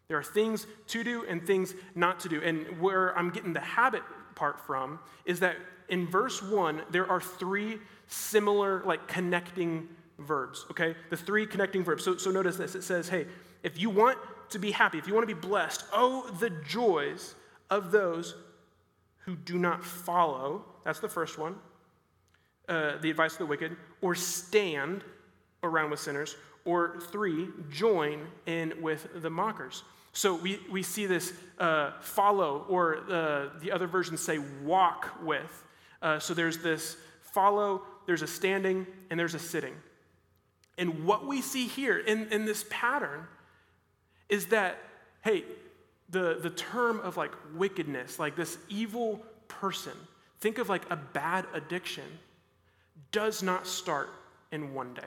There 0.08 0.18
are 0.18 0.24
things 0.24 0.66
to 0.88 1.04
do 1.04 1.26
and 1.30 1.46
things 1.46 1.76
not 1.94 2.20
to 2.22 2.30
do. 2.30 2.42
And 2.42 2.82
where 2.82 3.16
I'm 3.16 3.30
getting 3.30 3.54
the 3.54 3.60
habit 3.60 4.02
part 4.34 4.60
from 4.66 5.00
is 5.26 5.40
that 5.42 5.58
in 5.90 6.08
verse 6.08 6.42
one, 6.42 6.82
there 6.90 7.08
are 7.08 7.22
three 7.22 7.78
similar, 8.08 8.84
like 8.84 9.08
connecting 9.08 9.88
verbs, 10.24 10.66
okay? 10.72 10.96
The 11.10 11.18
three 11.18 11.46
connecting 11.46 11.84
verbs. 11.84 12.04
So, 12.04 12.18
so 12.18 12.32
notice 12.32 12.58
this 12.58 12.76
it 12.76 12.84
says, 12.84 13.10
hey, 13.10 13.28
if 13.64 13.80
you 13.80 13.90
want 13.90 14.18
to 14.50 14.60
be 14.60 14.72
happy, 14.72 14.98
if 14.98 15.08
you 15.08 15.14
want 15.14 15.28
to 15.28 15.36
be 15.36 15.40
blessed, 15.40 15.84
oh, 15.94 16.30
the 16.40 16.50
joys 16.50 17.36
of 17.70 17.92
those 17.92 18.36
who 19.26 19.36
do 19.36 19.58
not 19.58 19.84
follow. 19.84 20.66
That's 20.84 21.00
the 21.00 21.10
first 21.10 21.38
one. 21.38 21.56
uh, 22.72 22.98
the 23.02 23.10
advice 23.10 23.34
of 23.34 23.40
the 23.40 23.46
wicked, 23.46 23.76
or 24.02 24.16
stand 24.16 25.04
around 25.64 25.92
with 25.92 26.00
sinners, 26.00 26.38
or 26.66 27.00
three, 27.12 27.50
join 27.70 28.28
in 28.46 28.74
with 28.82 29.08
the 29.22 29.30
mockers. 29.30 29.84
So 30.14 30.36
we, 30.36 30.60
we 30.70 30.84
see 30.84 31.06
this 31.06 31.34
uh, 31.60 31.92
follow, 32.02 32.66
or 32.70 32.98
uh, 33.10 33.50
the 33.62 33.72
other 33.72 33.88
versions 33.88 34.22
say 34.22 34.40
walk 34.64 35.22
with. 35.24 35.64
Uh, 36.02 36.20
so 36.20 36.34
there's 36.34 36.60
this 36.60 36.98
follow, 37.22 37.82
there's 38.06 38.22
a 38.22 38.28
standing, 38.28 38.88
and 39.10 39.20
there's 39.20 39.36
a 39.36 39.40
sitting. 39.40 39.74
And 40.78 41.06
what 41.06 41.28
we 41.28 41.42
see 41.42 41.68
here 41.68 41.98
in, 41.98 42.28
in 42.32 42.46
this 42.46 42.66
pattern 42.70 43.28
is 44.30 44.48
that, 44.48 44.78
hey, 45.22 45.44
the, 46.10 46.40
the 46.42 46.50
term 46.50 47.00
of 47.02 47.18
like 47.18 47.32
wickedness, 47.54 48.20
like 48.20 48.36
this 48.36 48.58
evil 48.70 49.22
person, 49.48 49.94
think 50.40 50.58
of 50.58 50.70
like 50.70 50.90
a 50.90 50.96
bad 50.96 51.46
addiction, 51.54 52.06
does 53.12 53.44
not 53.44 53.68
start 53.68 54.10
in 54.52 54.74
one 54.74 54.94
day. 54.94 55.02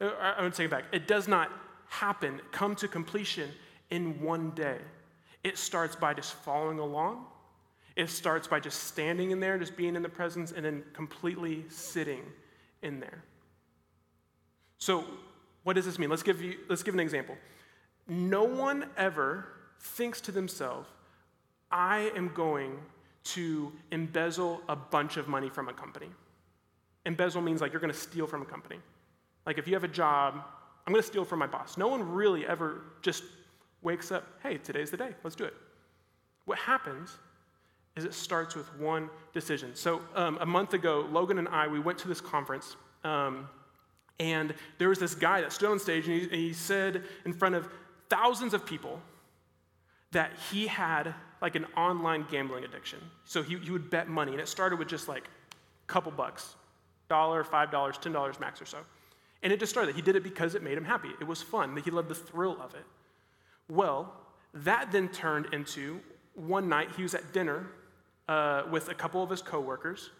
Uh, 0.00 0.10
I 0.36 0.42
would 0.42 0.54
take 0.54 0.66
it 0.66 0.70
back. 0.70 0.84
It 0.92 1.06
does 1.06 1.28
not 1.28 1.50
happen, 1.88 2.40
come 2.50 2.74
to 2.76 2.88
completion 2.88 3.50
in 3.90 4.20
one 4.20 4.50
day. 4.50 4.78
It 5.44 5.58
starts 5.58 5.94
by 5.94 6.14
just 6.14 6.34
following 6.34 6.78
along. 6.78 7.26
It 7.96 8.10
starts 8.10 8.48
by 8.48 8.58
just 8.58 8.84
standing 8.84 9.30
in 9.30 9.38
there, 9.38 9.58
just 9.58 9.76
being 9.76 9.94
in 9.94 10.02
the 10.02 10.08
presence, 10.08 10.50
and 10.50 10.64
then 10.64 10.82
completely 10.92 11.64
sitting 11.68 12.22
in 12.82 12.98
there. 12.98 13.22
So, 14.84 15.02
what 15.62 15.76
does 15.76 15.86
this 15.86 15.98
mean? 15.98 16.10
Let's 16.10 16.22
give, 16.22 16.42
you, 16.42 16.58
let's 16.68 16.82
give 16.82 16.92
an 16.92 17.00
example. 17.00 17.38
No 18.06 18.44
one 18.44 18.84
ever 18.98 19.46
thinks 19.80 20.20
to 20.20 20.30
themselves, 20.30 20.90
I 21.70 22.12
am 22.14 22.28
going 22.34 22.76
to 23.32 23.72
embezzle 23.92 24.60
a 24.68 24.76
bunch 24.76 25.16
of 25.16 25.26
money 25.26 25.48
from 25.48 25.70
a 25.70 25.72
company. 25.72 26.08
Embezzle 27.06 27.40
means 27.40 27.62
like 27.62 27.72
you're 27.72 27.80
going 27.80 27.94
to 27.94 27.98
steal 27.98 28.26
from 28.26 28.42
a 28.42 28.44
company. 28.44 28.76
Like 29.46 29.56
if 29.56 29.66
you 29.66 29.72
have 29.72 29.84
a 29.84 29.88
job, 29.88 30.34
I'm 30.86 30.92
going 30.92 31.02
to 31.02 31.08
steal 31.08 31.24
from 31.24 31.38
my 31.38 31.46
boss. 31.46 31.78
No 31.78 31.88
one 31.88 32.06
really 32.12 32.46
ever 32.46 32.82
just 33.00 33.24
wakes 33.80 34.12
up, 34.12 34.26
hey, 34.42 34.58
today's 34.58 34.90
the 34.90 34.98
day, 34.98 35.14
let's 35.22 35.34
do 35.34 35.44
it. 35.44 35.54
What 36.44 36.58
happens 36.58 37.16
is 37.96 38.04
it 38.04 38.12
starts 38.12 38.54
with 38.54 38.66
one 38.78 39.08
decision. 39.32 39.74
So 39.74 40.02
um, 40.14 40.36
a 40.42 40.46
month 40.46 40.74
ago, 40.74 41.08
Logan 41.10 41.38
and 41.38 41.48
I, 41.48 41.68
we 41.68 41.80
went 41.80 41.96
to 42.00 42.08
this 42.08 42.20
conference. 42.20 42.76
Um, 43.02 43.48
and 44.20 44.54
there 44.78 44.88
was 44.88 44.98
this 44.98 45.14
guy 45.14 45.40
that 45.40 45.52
stood 45.52 45.70
on 45.70 45.78
stage 45.78 46.06
and 46.06 46.20
he, 46.20 46.22
and 46.24 46.34
he 46.34 46.52
said 46.52 47.02
in 47.24 47.32
front 47.32 47.54
of 47.54 47.68
thousands 48.08 48.54
of 48.54 48.64
people 48.64 49.00
that 50.12 50.30
he 50.50 50.66
had 50.66 51.14
like 51.42 51.56
an 51.56 51.66
online 51.76 52.24
gambling 52.30 52.64
addiction. 52.64 53.00
So 53.24 53.42
he, 53.42 53.58
he 53.58 53.70
would 53.70 53.90
bet 53.90 54.08
money, 54.08 54.32
and 54.32 54.40
it 54.40 54.48
started 54.48 54.78
with 54.78 54.88
just 54.88 55.08
like 55.08 55.24
a 55.24 55.86
couple 55.86 56.12
bucks 56.12 56.54
dollar, 57.08 57.44
five 57.44 57.70
dollars, 57.70 57.98
ten 57.98 58.12
dollars 58.12 58.40
max 58.40 58.62
or 58.62 58.64
so. 58.66 58.78
And 59.42 59.52
it 59.52 59.60
just 59.60 59.70
started. 59.70 59.94
He 59.94 60.00
did 60.00 60.16
it 60.16 60.22
because 60.22 60.54
it 60.54 60.62
made 60.62 60.78
him 60.78 60.84
happy. 60.84 61.10
It 61.20 61.26
was 61.26 61.42
fun. 61.42 61.76
He 61.84 61.90
loved 61.90 62.08
the 62.08 62.14
thrill 62.14 62.56
of 62.62 62.74
it. 62.74 62.86
Well, 63.68 64.12
that 64.54 64.90
then 64.90 65.08
turned 65.08 65.52
into 65.52 66.00
one 66.34 66.68
night 66.68 66.88
he 66.96 67.02
was 67.02 67.14
at 67.14 67.32
dinner 67.32 67.66
uh, 68.28 68.62
with 68.70 68.88
a 68.88 68.94
couple 68.94 69.22
of 69.22 69.28
his 69.28 69.42
coworkers, 69.42 70.10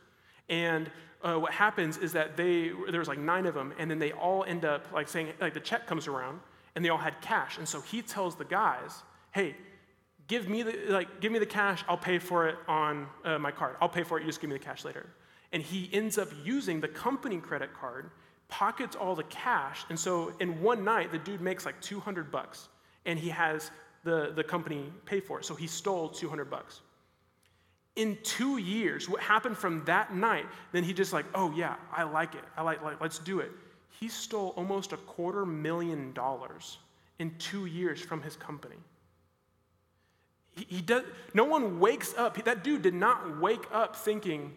and 0.49 0.91
uh, 1.25 1.39
what 1.39 1.53
happens 1.53 1.97
is 1.97 2.13
that 2.13 2.37
they 2.37 2.71
there 2.91 2.99
was 2.99 3.09
like 3.09 3.19
nine 3.19 3.47
of 3.47 3.55
them, 3.55 3.73
and 3.79 3.91
then 3.91 3.99
they 3.99 4.13
all 4.13 4.45
end 4.45 4.65
up 4.65 4.87
like 4.93 5.09
saying 5.09 5.29
like 5.41 5.55
the 5.55 5.61
check 5.61 5.87
comes 5.87 6.07
around, 6.07 6.41
and 6.75 6.85
they 6.85 6.91
all 6.91 6.99
had 6.99 7.21
cash, 7.23 7.57
and 7.57 7.67
so 7.67 7.81
he 7.81 8.03
tells 8.03 8.37
the 8.37 8.45
guys, 8.45 9.03
"Hey, 9.33 9.57
give 10.29 10.49
me 10.49 10.63
the 10.63 10.77
like 10.89 11.21
give 11.21 11.33
me 11.33 11.39
the 11.39 11.47
cash. 11.47 11.83
I'll 11.89 11.97
pay 11.97 12.19
for 12.19 12.49
it 12.49 12.57
on 12.69 13.07
uh, 13.25 13.39
my 13.39 13.51
card. 13.51 13.77
I'll 13.81 13.89
pay 13.89 14.03
for 14.03 14.19
it. 14.19 14.23
You 14.23 14.27
just 14.27 14.41
give 14.41 14.51
me 14.51 14.57
the 14.57 14.65
cash 14.65 14.85
later." 14.85 15.07
And 15.53 15.63
he 15.63 15.89
ends 15.93 16.19
up 16.19 16.29
using 16.45 16.81
the 16.81 16.89
company 16.89 17.39
credit 17.39 17.73
card, 17.73 18.11
pockets 18.49 18.95
all 18.97 19.15
the 19.15 19.25
cash, 19.25 19.85
and 19.89 19.99
so 19.99 20.33
in 20.41 20.61
one 20.61 20.85
night 20.85 21.11
the 21.11 21.19
dude 21.19 21.41
makes 21.41 21.65
like 21.65 21.81
200 21.81 22.31
bucks, 22.31 22.69
and 23.07 23.19
he 23.19 23.31
has 23.31 23.71
the 24.03 24.33
the 24.35 24.45
company 24.45 24.93
pay 25.07 25.21
for 25.21 25.39
it. 25.39 25.47
So 25.47 25.55
he 25.55 25.67
stole 25.67 26.11
200 26.11 26.51
bucks 26.51 26.83
in 27.97 28.19
two 28.23 28.59
years, 28.59 29.09
what 29.09 29.21
happened 29.21 29.57
from 29.57 29.85
that 29.85 30.15
night, 30.15 30.47
then 30.73 30.83
he 30.83 30.93
just 30.93 31.13
like, 31.13 31.27
oh 31.35 31.53
yeah, 31.53 31.77
I 31.93 32.03
like 32.03 32.35
it. 32.35 32.45
I 32.57 32.63
like, 32.63 32.83
like 32.83 33.01
let's 33.01 33.19
do 33.19 33.41
it. 33.41 33.53
He 34.01 34.09
stole 34.09 34.53
almost 34.57 34.93
a 34.93 34.97
quarter 34.97 35.47
million 35.47 36.13
dollars 36.13 36.79
in 37.21 37.33
two 37.39 37.67
years 37.67 38.01
from 38.01 38.21
his 38.23 38.35
company. 38.35 38.77
He, 40.57 40.67
he 40.69 40.83
does, 40.83 41.05
no 41.35 41.45
one 41.45 41.79
wakes 41.79 42.15
up, 42.17 42.43
that 42.45 42.65
dude 42.65 42.83
did 42.83 42.95
not 42.95 43.41
wake 43.41 43.65
up 43.73 43.95
thinking, 43.95 44.53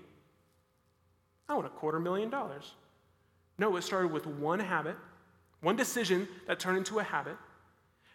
I 1.48 1.54
want 1.54 1.68
a 1.68 1.70
quarter 1.70 2.00
million 2.00 2.30
dollars. 2.30 2.74
No, 3.60 3.76
it 3.76 3.84
started 3.84 4.12
with 4.12 4.26
one 4.26 4.60
habit, 4.60 4.96
one 5.62 5.76
decision 5.76 6.28
that 6.48 6.60
turned 6.60 6.78
into 6.78 7.00
a 7.00 7.04
habit, 7.04 7.38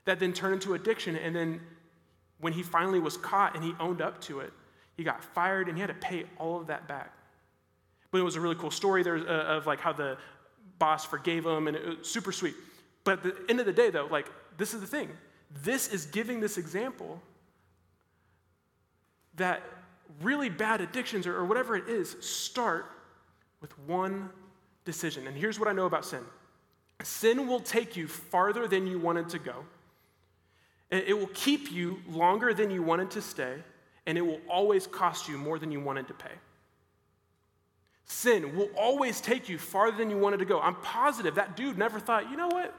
that 0.05 0.19
then 0.19 0.33
turned 0.33 0.55
into 0.55 0.75
addiction, 0.75 1.17
and 1.17 1.35
then 1.35 1.61
when 2.41 2.53
he 2.53 2.63
finally 2.63 2.99
was 2.99 3.17
caught 3.17 3.55
and 3.55 3.63
he 3.63 3.75
owned 3.79 4.03
up 4.03 4.21
to 4.23 4.41
it, 4.41 4.53
he 5.03 5.05
got 5.05 5.25
fired 5.25 5.67
and 5.67 5.77
he 5.77 5.81
had 5.81 5.89
to 5.89 5.95
pay 5.95 6.25
all 6.39 6.61
of 6.61 6.69
that 6.69 6.87
back. 6.87 7.13
But 8.13 8.19
it 8.19 8.23
was 8.23 8.37
a 8.37 8.41
really 8.41 8.55
cool 8.55 8.71
story 8.71 9.03
there 9.03 9.17
uh, 9.17 9.57
of 9.57 9.67
like 9.67 9.81
how 9.81 9.93
the 9.93 10.17
boss 10.79 11.05
forgave 11.05 11.45
him 11.45 11.67
and 11.67 11.77
it 11.77 11.99
was 11.99 12.09
super 12.09 12.31
sweet. 12.31 12.55
But 13.03 13.15
at 13.15 13.23
the 13.25 13.51
end 13.51 13.59
of 13.59 13.67
the 13.67 13.73
day, 13.73 13.91
though, 13.91 14.07
like 14.09 14.31
this 14.59 14.75
is 14.75 14.81
the 14.81 14.87
thing. 14.87 15.11
This 15.65 15.89
is 15.89 16.07
giving 16.07 16.39
this 16.39 16.57
example 16.57 17.21
that 19.35 19.61
really 20.21 20.49
bad 20.49 20.81
addictions 20.81 21.27
or, 21.27 21.37
or 21.37 21.45
whatever 21.45 21.75
it 21.75 21.89
is 21.89 22.15
start 22.21 22.87
with 23.61 23.77
one 23.81 24.31
decision. 24.85 25.27
And 25.27 25.37
here's 25.37 25.59
what 25.59 25.69
I 25.69 25.73
know 25.73 25.87
about 25.87 26.05
sin 26.05 26.23
sin 27.03 27.49
will 27.49 27.59
take 27.59 27.97
you 27.97 28.07
farther 28.07 28.69
than 28.69 28.87
you 28.87 29.01
wanted 29.01 29.29
to 29.31 29.41
go, 29.41 29.65
it 30.91 31.19
will 31.19 31.31
keep 31.35 31.73
you 31.73 32.01
longer 32.09 32.55
than 32.55 32.71
you 32.71 32.85
wanted 32.85 33.11
to 33.11 33.21
stay 33.21 33.65
and 34.07 34.19
it 34.19 34.23
will 34.23 34.41
always 34.49 34.87
cost 34.87 35.29
you 35.29 35.39
more 35.39 35.59
than 35.59 35.71
you 35.71 35.81
wanted 35.81 36.09
to 36.09 36.15
pay. 36.15 36.33
Sin 38.05 38.57
will 38.57 38.71
always 38.77 39.21
take 39.21 39.49
you 39.49 39.59
farther 39.59 39.97
than 39.97 40.11
you 40.11 40.19
wanted 40.19 40.39
to 40.39 40.45
go. 40.45 40.61
I'm 40.61 40.75
positive 40.77 41.37
that 41.37 41.57
dude 41.57 41.79
never 41.79 42.01
thought, 42.01 42.31
you 42.31 42.37
know 42.37 42.49
what? 42.49 42.75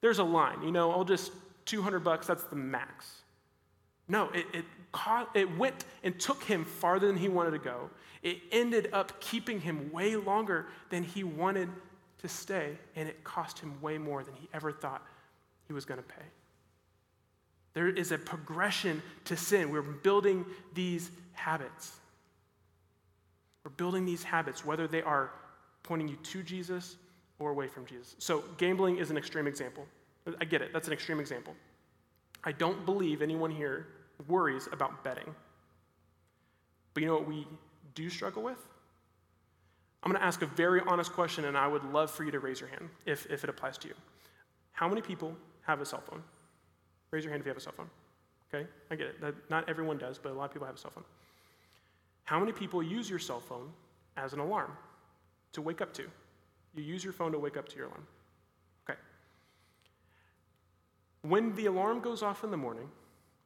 There's 0.00 0.18
a 0.18 0.24
line, 0.24 0.62
you 0.62 0.72
know, 0.72 0.90
I'll 0.90 1.04
just 1.04 1.32
200 1.64 2.00
bucks, 2.00 2.26
that's 2.26 2.44
the 2.44 2.56
max. 2.56 3.22
No, 4.08 4.30
it, 4.30 4.46
it, 4.52 4.64
it 5.34 5.58
went 5.58 5.84
and 6.02 6.18
took 6.18 6.42
him 6.42 6.64
farther 6.64 7.06
than 7.06 7.16
he 7.16 7.28
wanted 7.28 7.52
to 7.52 7.58
go. 7.58 7.88
It 8.22 8.38
ended 8.50 8.90
up 8.92 9.20
keeping 9.20 9.60
him 9.60 9.90
way 9.92 10.16
longer 10.16 10.66
than 10.90 11.02
he 11.02 11.24
wanted 11.24 11.68
to 12.18 12.28
stay, 12.28 12.76
and 12.94 13.08
it 13.08 13.24
cost 13.24 13.58
him 13.58 13.80
way 13.80 13.98
more 13.98 14.22
than 14.22 14.34
he 14.34 14.48
ever 14.52 14.70
thought 14.70 15.02
he 15.66 15.72
was 15.72 15.84
going 15.84 15.98
to 15.98 16.06
pay. 16.06 16.24
There 17.74 17.88
is 17.88 18.12
a 18.12 18.18
progression 18.18 19.02
to 19.24 19.36
sin. 19.36 19.70
We're 19.70 19.82
building 19.82 20.44
these 20.74 21.10
habits. 21.32 21.92
We're 23.64 23.70
building 23.72 24.04
these 24.04 24.22
habits, 24.22 24.64
whether 24.64 24.86
they 24.86 25.02
are 25.02 25.30
pointing 25.82 26.08
you 26.08 26.16
to 26.16 26.42
Jesus 26.42 26.96
or 27.38 27.50
away 27.50 27.68
from 27.68 27.86
Jesus. 27.86 28.14
So, 28.18 28.44
gambling 28.58 28.98
is 28.98 29.10
an 29.10 29.16
extreme 29.16 29.46
example. 29.46 29.86
I 30.40 30.44
get 30.44 30.62
it, 30.62 30.72
that's 30.72 30.86
an 30.86 30.92
extreme 30.92 31.18
example. 31.18 31.54
I 32.44 32.52
don't 32.52 32.84
believe 32.84 33.22
anyone 33.22 33.50
here 33.50 33.86
worries 34.28 34.68
about 34.72 35.02
betting. 35.02 35.34
But 36.94 37.02
you 37.02 37.08
know 37.08 37.14
what 37.14 37.26
we 37.26 37.46
do 37.94 38.10
struggle 38.10 38.42
with? 38.42 38.58
I'm 40.02 40.10
going 40.10 40.20
to 40.20 40.26
ask 40.26 40.42
a 40.42 40.46
very 40.46 40.80
honest 40.86 41.12
question, 41.12 41.44
and 41.44 41.56
I 41.56 41.68
would 41.68 41.84
love 41.92 42.10
for 42.10 42.24
you 42.24 42.32
to 42.32 42.40
raise 42.40 42.60
your 42.60 42.68
hand 42.68 42.88
if, 43.06 43.30
if 43.30 43.44
it 43.44 43.50
applies 43.50 43.78
to 43.78 43.88
you. 43.88 43.94
How 44.72 44.88
many 44.88 45.00
people 45.00 45.36
have 45.62 45.80
a 45.80 45.86
cell 45.86 46.02
phone? 46.08 46.22
Raise 47.12 47.24
your 47.24 47.30
hand 47.30 47.42
if 47.42 47.46
you 47.46 47.50
have 47.50 47.58
a 47.58 47.60
cell 47.60 47.74
phone. 47.76 47.90
Okay? 48.52 48.66
I 48.90 48.96
get 48.96 49.06
it. 49.06 49.20
That, 49.20 49.34
not 49.48 49.68
everyone 49.68 49.98
does, 49.98 50.18
but 50.18 50.32
a 50.32 50.34
lot 50.34 50.46
of 50.46 50.52
people 50.52 50.66
have 50.66 50.74
a 50.74 50.78
cell 50.78 50.90
phone. 50.90 51.04
How 52.24 52.40
many 52.40 52.52
people 52.52 52.82
use 52.82 53.08
your 53.08 53.18
cell 53.18 53.40
phone 53.40 53.68
as 54.16 54.32
an 54.32 54.40
alarm 54.40 54.72
to 55.52 55.62
wake 55.62 55.80
up 55.80 55.92
to? 55.94 56.04
You 56.74 56.82
use 56.82 57.04
your 57.04 57.12
phone 57.12 57.32
to 57.32 57.38
wake 57.38 57.56
up 57.56 57.68
to 57.68 57.76
your 57.76 57.86
alarm. 57.86 58.06
Okay. 58.88 58.98
When 61.22 61.54
the 61.54 61.66
alarm 61.66 62.00
goes 62.00 62.22
off 62.22 62.44
in 62.44 62.50
the 62.50 62.56
morning, 62.56 62.88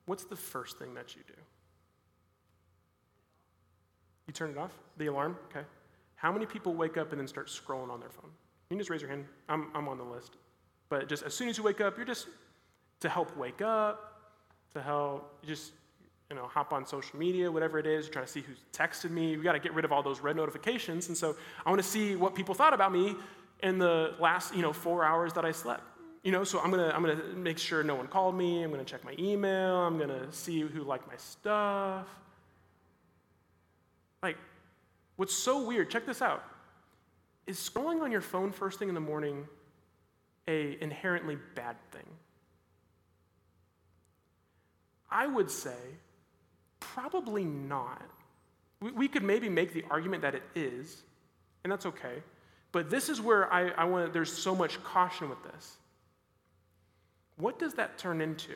what's 0.07 0.25
the 0.25 0.37
first 0.37 0.79
thing 0.79 0.95
that 0.95 1.17
you 1.17 1.23
do? 1.27 1.35
You 4.29 4.33
turn 4.33 4.51
it 4.51 4.59
off? 4.59 4.73
The 4.99 5.07
alarm? 5.07 5.37
Okay. 5.51 5.67
How 6.17 6.33
many 6.33 6.47
people 6.47 6.75
wake 6.75 6.97
up 6.97 7.11
and 7.13 7.21
then 7.21 7.29
start 7.29 7.49
scrolling 7.49 7.91
on 7.91 8.01
their 8.01 8.11
phone? 8.11 8.31
You 8.71 8.77
can 8.77 8.79
just 8.79 8.91
raise 8.91 9.01
your 9.01 9.11
hand. 9.11 9.25
I'm, 9.49 9.69
I'm 9.75 9.89
on 9.89 9.99
the 9.99 10.05
list. 10.05 10.37
But 10.89 11.09
just 11.09 11.23
as 11.25 11.35
soon 11.35 11.49
as 11.49 11.59
you 11.59 11.65
wake 11.65 11.81
up, 11.81 11.97
you're 11.97 12.07
just 12.07 12.29
to 13.01 13.09
help 13.09 13.37
wake 13.37 13.63
up, 13.63 14.21
to 14.75 14.83
help 14.83 15.43
just 15.45 15.73
you 16.31 16.37
know 16.37 16.47
hop 16.47 16.73
on 16.73 16.87
social 16.87 17.19
media, 17.19 17.51
whatever 17.51 17.79
it 17.79 17.87
is. 17.87 18.09
Trying 18.09 18.25
to 18.25 18.31
see 18.31 18.41
who's 18.41 18.59
texted 18.73 19.11
me. 19.11 19.37
We 19.37 19.43
got 19.43 19.53
to 19.53 19.59
get 19.59 19.75
rid 19.75 19.85
of 19.85 19.93
all 19.93 20.03
those 20.03 20.21
red 20.21 20.37
notifications, 20.37 21.09
and 21.09 21.17
so 21.17 21.37
I 21.65 21.71
want 21.71 21.83
to 21.83 21.89
see 21.89 22.17
what 22.17 22.35
people 22.35 22.55
thought 22.55 22.75
about 22.75 22.93
me 22.93 23.15
in 23.63 23.79
the 23.79 24.15
last 24.19 24.55
you 24.55 24.63
know 24.63 24.73
four 24.73 25.05
hours 25.05 25.33
that 25.35 25.45
I 25.45 25.53
slept. 25.53 25.83
You 26.23 26.33
know, 26.33 26.43
so 26.45 26.59
I'm 26.61 26.71
gonna 26.71 26.91
I'm 26.95 27.03
gonna 27.03 27.23
make 27.37 27.59
sure 27.59 27.83
no 27.83 27.95
one 27.95 28.09
called 28.09 28.37
me. 28.37 28.63
I'm 28.63 28.71
gonna 28.71 28.85
check 28.85 29.05
my 29.05 29.15
email. 29.19 29.77
I'm 29.77 29.99
gonna 29.99 30.31
see 30.33 30.61
who 30.61 30.83
liked 30.83 31.07
my 31.07 31.17
stuff. 31.17 32.07
Like, 34.23 34.37
What's 35.17 35.35
so 35.35 35.63
weird, 35.63 35.91
check 35.91 36.07
this 36.07 36.21
out. 36.21 36.45
Is 37.47 37.59
scrolling 37.59 38.03
on 38.03 38.13
your 38.13 38.21
phone 38.21 38.53
first 38.53 38.79
thing 38.79 38.89
in 38.89 38.95
the 38.95 39.01
morning 39.01 39.47
a 40.47 40.77
inherently 40.81 41.39
bad 41.55 41.77
thing? 41.91 42.07
I 45.17 45.27
would 45.27 45.51
say 45.51 45.81
probably 46.79 47.45
not. 47.45 48.03
We, 48.83 48.91
we 48.93 49.09
could 49.09 49.23
maybe 49.23 49.49
make 49.49 49.73
the 49.73 49.83
argument 49.91 50.21
that 50.23 50.35
it 50.35 50.43
is, 50.55 51.03
and 51.65 51.73
that's 51.73 51.87
okay. 51.87 52.23
But 52.71 52.91
this 52.91 53.09
is 53.09 53.19
where 53.23 53.51
I, 53.51 53.71
I 53.71 53.85
want 53.85 54.13
there's 54.13 54.31
so 54.31 54.55
much 54.55 54.83
caution 54.85 55.31
with 55.31 55.43
this. 55.43 55.77
What 57.37 57.59
does 57.59 57.73
that 57.75 57.97
turn 57.97 58.21
into? 58.21 58.53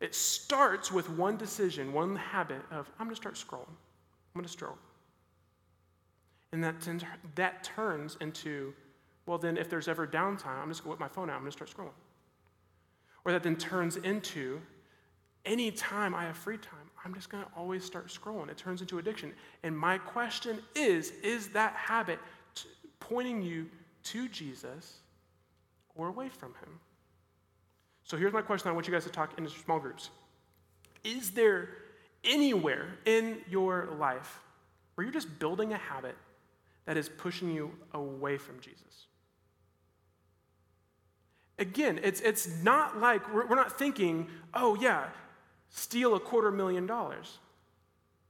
It 0.00 0.14
starts 0.14 0.92
with 0.92 1.10
one 1.10 1.36
decision, 1.36 1.92
one 1.92 2.14
habit 2.14 2.62
of, 2.70 2.88
I'm 3.00 3.06
going 3.06 3.16
to 3.16 3.20
start 3.20 3.34
scrolling. 3.34 3.66
I'm 3.68 4.40
going 4.40 4.44
to 4.44 4.52
scroll. 4.52 4.78
And 6.52 6.62
that, 6.62 6.74
that 7.34 7.64
turns 7.64 8.16
into, 8.20 8.74
well, 9.26 9.38
then 9.38 9.56
if 9.56 9.68
there's 9.68 9.88
ever 9.88 10.06
downtime, 10.06 10.62
I'm 10.62 10.68
just 10.68 10.84
going 10.84 10.96
to 10.96 11.00
whip 11.00 11.00
my 11.00 11.08
phone 11.08 11.30
out, 11.30 11.36
I'm 11.36 11.40
going 11.40 11.52
to 11.52 11.56
start 11.56 11.70
scrolling. 11.70 11.98
Or 13.24 13.32
that 13.32 13.42
then 13.42 13.56
turns 13.56 13.96
into, 13.96 14.60
anytime 15.44 16.14
I 16.14 16.24
have 16.24 16.36
free 16.36 16.56
time, 16.56 16.90
I'm 17.04 17.14
just 17.14 17.28
going 17.28 17.44
to 17.44 17.50
always 17.56 17.84
start 17.84 18.08
scrolling. 18.08 18.48
It 18.48 18.56
turns 18.56 18.80
into 18.80 18.98
addiction. 18.98 19.32
And 19.62 19.76
my 19.76 19.98
question 19.98 20.60
is 20.74 21.12
is 21.22 21.48
that 21.48 21.74
habit 21.74 22.18
t- 22.54 22.68
pointing 23.00 23.42
you 23.42 23.66
to 24.04 24.28
Jesus 24.28 24.98
or 25.94 26.08
away 26.08 26.28
from 26.28 26.50
him? 26.50 26.80
So 28.04 28.16
here's 28.16 28.32
my 28.32 28.42
question 28.42 28.68
I 28.68 28.72
want 28.72 28.86
you 28.86 28.92
guys 28.92 29.04
to 29.04 29.10
talk 29.10 29.38
in 29.38 29.48
small 29.48 29.78
groups. 29.78 30.10
Is 31.02 31.30
there 31.30 31.68
anywhere 32.22 32.98
in 33.04 33.38
your 33.48 33.88
life 33.98 34.40
where 34.94 35.04
you're 35.04 35.12
just 35.12 35.38
building 35.38 35.72
a 35.72 35.78
habit 35.78 36.16
that 36.86 36.96
is 36.96 37.08
pushing 37.08 37.50
you 37.50 37.72
away 37.92 38.38
from 38.38 38.60
Jesus? 38.60 39.06
Again, 41.58 42.00
it's, 42.02 42.20
it's 42.20 42.62
not 42.62 42.98
like 42.98 43.32
we're, 43.32 43.46
we're 43.46 43.56
not 43.56 43.78
thinking, 43.78 44.28
oh, 44.54 44.74
yeah, 44.74 45.04
steal 45.74 46.14
a 46.14 46.20
quarter 46.20 46.52
million 46.52 46.86
dollars. 46.86 47.38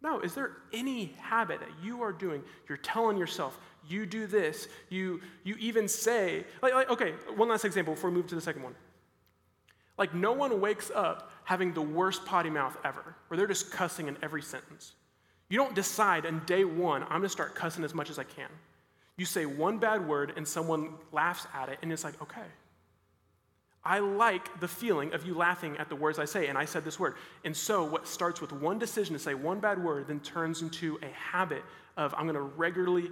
No, 0.02 0.20
is 0.20 0.34
there 0.34 0.52
any 0.72 1.14
habit 1.18 1.60
that 1.60 1.68
you 1.82 2.02
are 2.02 2.12
doing? 2.12 2.42
You're 2.68 2.78
telling 2.78 3.16
yourself, 3.16 3.58
you 3.86 4.06
do 4.06 4.26
this, 4.26 4.68
you, 4.88 5.20
you 5.44 5.54
even 5.58 5.88
say, 5.88 6.44
like, 6.62 6.74
like, 6.74 6.90
okay, 6.90 7.12
one 7.36 7.48
last 7.48 7.64
example 7.64 7.94
before 7.94 8.10
we 8.10 8.16
move 8.16 8.26
to 8.28 8.34
the 8.34 8.40
second 8.40 8.62
one. 8.62 8.74
Like, 9.96 10.14
no 10.14 10.32
one 10.32 10.60
wakes 10.60 10.90
up 10.94 11.30
having 11.44 11.72
the 11.72 11.82
worst 11.82 12.24
potty 12.24 12.50
mouth 12.50 12.76
ever, 12.84 13.14
where 13.28 13.36
they're 13.36 13.46
just 13.46 13.70
cussing 13.70 14.08
in 14.08 14.16
every 14.22 14.42
sentence. 14.42 14.92
You 15.48 15.58
don't 15.58 15.74
decide 15.74 16.26
on 16.26 16.42
day 16.46 16.64
one, 16.64 17.02
I'm 17.04 17.20
gonna 17.20 17.28
start 17.28 17.54
cussing 17.54 17.84
as 17.84 17.94
much 17.94 18.10
as 18.10 18.18
I 18.18 18.24
can. 18.24 18.48
You 19.16 19.24
say 19.24 19.46
one 19.46 19.78
bad 19.78 20.06
word 20.06 20.32
and 20.36 20.48
someone 20.48 20.94
laughs 21.12 21.46
at 21.54 21.68
it, 21.68 21.78
and 21.82 21.92
it's 21.92 22.04
like, 22.04 22.20
okay. 22.22 22.46
I 23.84 23.98
like 23.98 24.60
the 24.60 24.68
feeling 24.68 25.12
of 25.12 25.26
you 25.26 25.34
laughing 25.34 25.76
at 25.76 25.88
the 25.88 25.96
words 25.96 26.18
I 26.18 26.24
say, 26.24 26.46
and 26.46 26.56
I 26.56 26.64
said 26.64 26.84
this 26.84 26.98
word. 26.98 27.16
And 27.44 27.54
so, 27.54 27.84
what 27.84 28.08
starts 28.08 28.40
with 28.40 28.52
one 28.52 28.78
decision 28.78 29.12
to 29.12 29.18
say 29.18 29.34
one 29.34 29.60
bad 29.60 29.82
word 29.82 30.08
then 30.08 30.20
turns 30.20 30.62
into 30.62 30.98
a 31.02 31.08
habit 31.08 31.62
of 31.96 32.14
I'm 32.14 32.26
gonna 32.26 32.40
regularly 32.40 33.10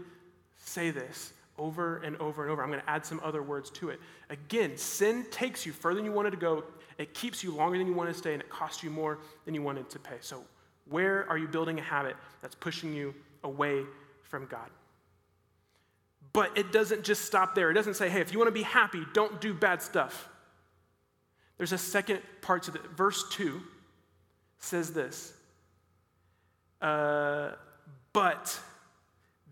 say 0.57 0.91
this 0.91 1.33
over 1.59 1.99
and 1.99 2.17
over 2.17 2.43
and 2.43 2.50
over. 2.50 2.62
I'm 2.62 2.71
going 2.71 2.81
to 2.81 2.91
add 2.91 3.05
some 3.05 3.21
other 3.23 3.43
words 3.43 3.71
to 3.71 3.91
it. 3.91 4.00
Again, 4.31 4.76
sin 4.76 5.26
takes 5.31 5.67
you 5.67 5.73
further 5.73 5.97
than 5.97 6.05
you 6.05 6.12
wanted 6.12 6.31
to 6.31 6.37
go, 6.37 6.64
it 6.99 7.14
keeps 7.14 7.43
you 7.43 7.55
longer 7.55 7.79
than 7.79 7.87
you 7.87 7.95
wanted 7.95 8.12
to 8.12 8.19
stay, 8.19 8.33
and 8.33 8.43
it 8.43 8.49
costs 8.49 8.83
you 8.83 8.91
more 8.91 9.19
than 9.45 9.55
you 9.55 9.62
wanted 9.62 9.88
to 9.91 9.99
pay. 9.99 10.17
So, 10.21 10.45
where 10.88 11.29
are 11.29 11.38
you 11.38 11.49
building 11.49 11.79
a 11.79 11.83
habit 11.83 12.17
that's 12.41 12.55
pushing 12.55 12.93
you 12.93 13.14
away 13.45 13.83
from 14.23 14.47
God? 14.47 14.69
But 16.33 16.57
it 16.57 16.73
doesn't 16.73 17.05
just 17.05 17.25
stop 17.25 17.55
there. 17.55 17.71
It 17.71 17.75
doesn't 17.75 17.95
say, 17.95 18.09
hey, 18.09 18.21
if 18.21 18.33
you 18.33 18.38
want 18.38 18.49
to 18.49 18.52
be 18.52 18.62
happy, 18.62 19.05
don't 19.12 19.41
do 19.41 19.52
bad 19.55 19.83
stuff. 19.83 20.29
There's 21.62 21.71
a 21.71 21.78
second 21.78 22.19
part 22.40 22.64
to 22.64 22.73
it. 22.73 22.81
Verse 22.97 23.23
2 23.28 23.62
says 24.59 24.92
this 24.92 25.33
uh, 26.81 27.52
But 28.12 28.59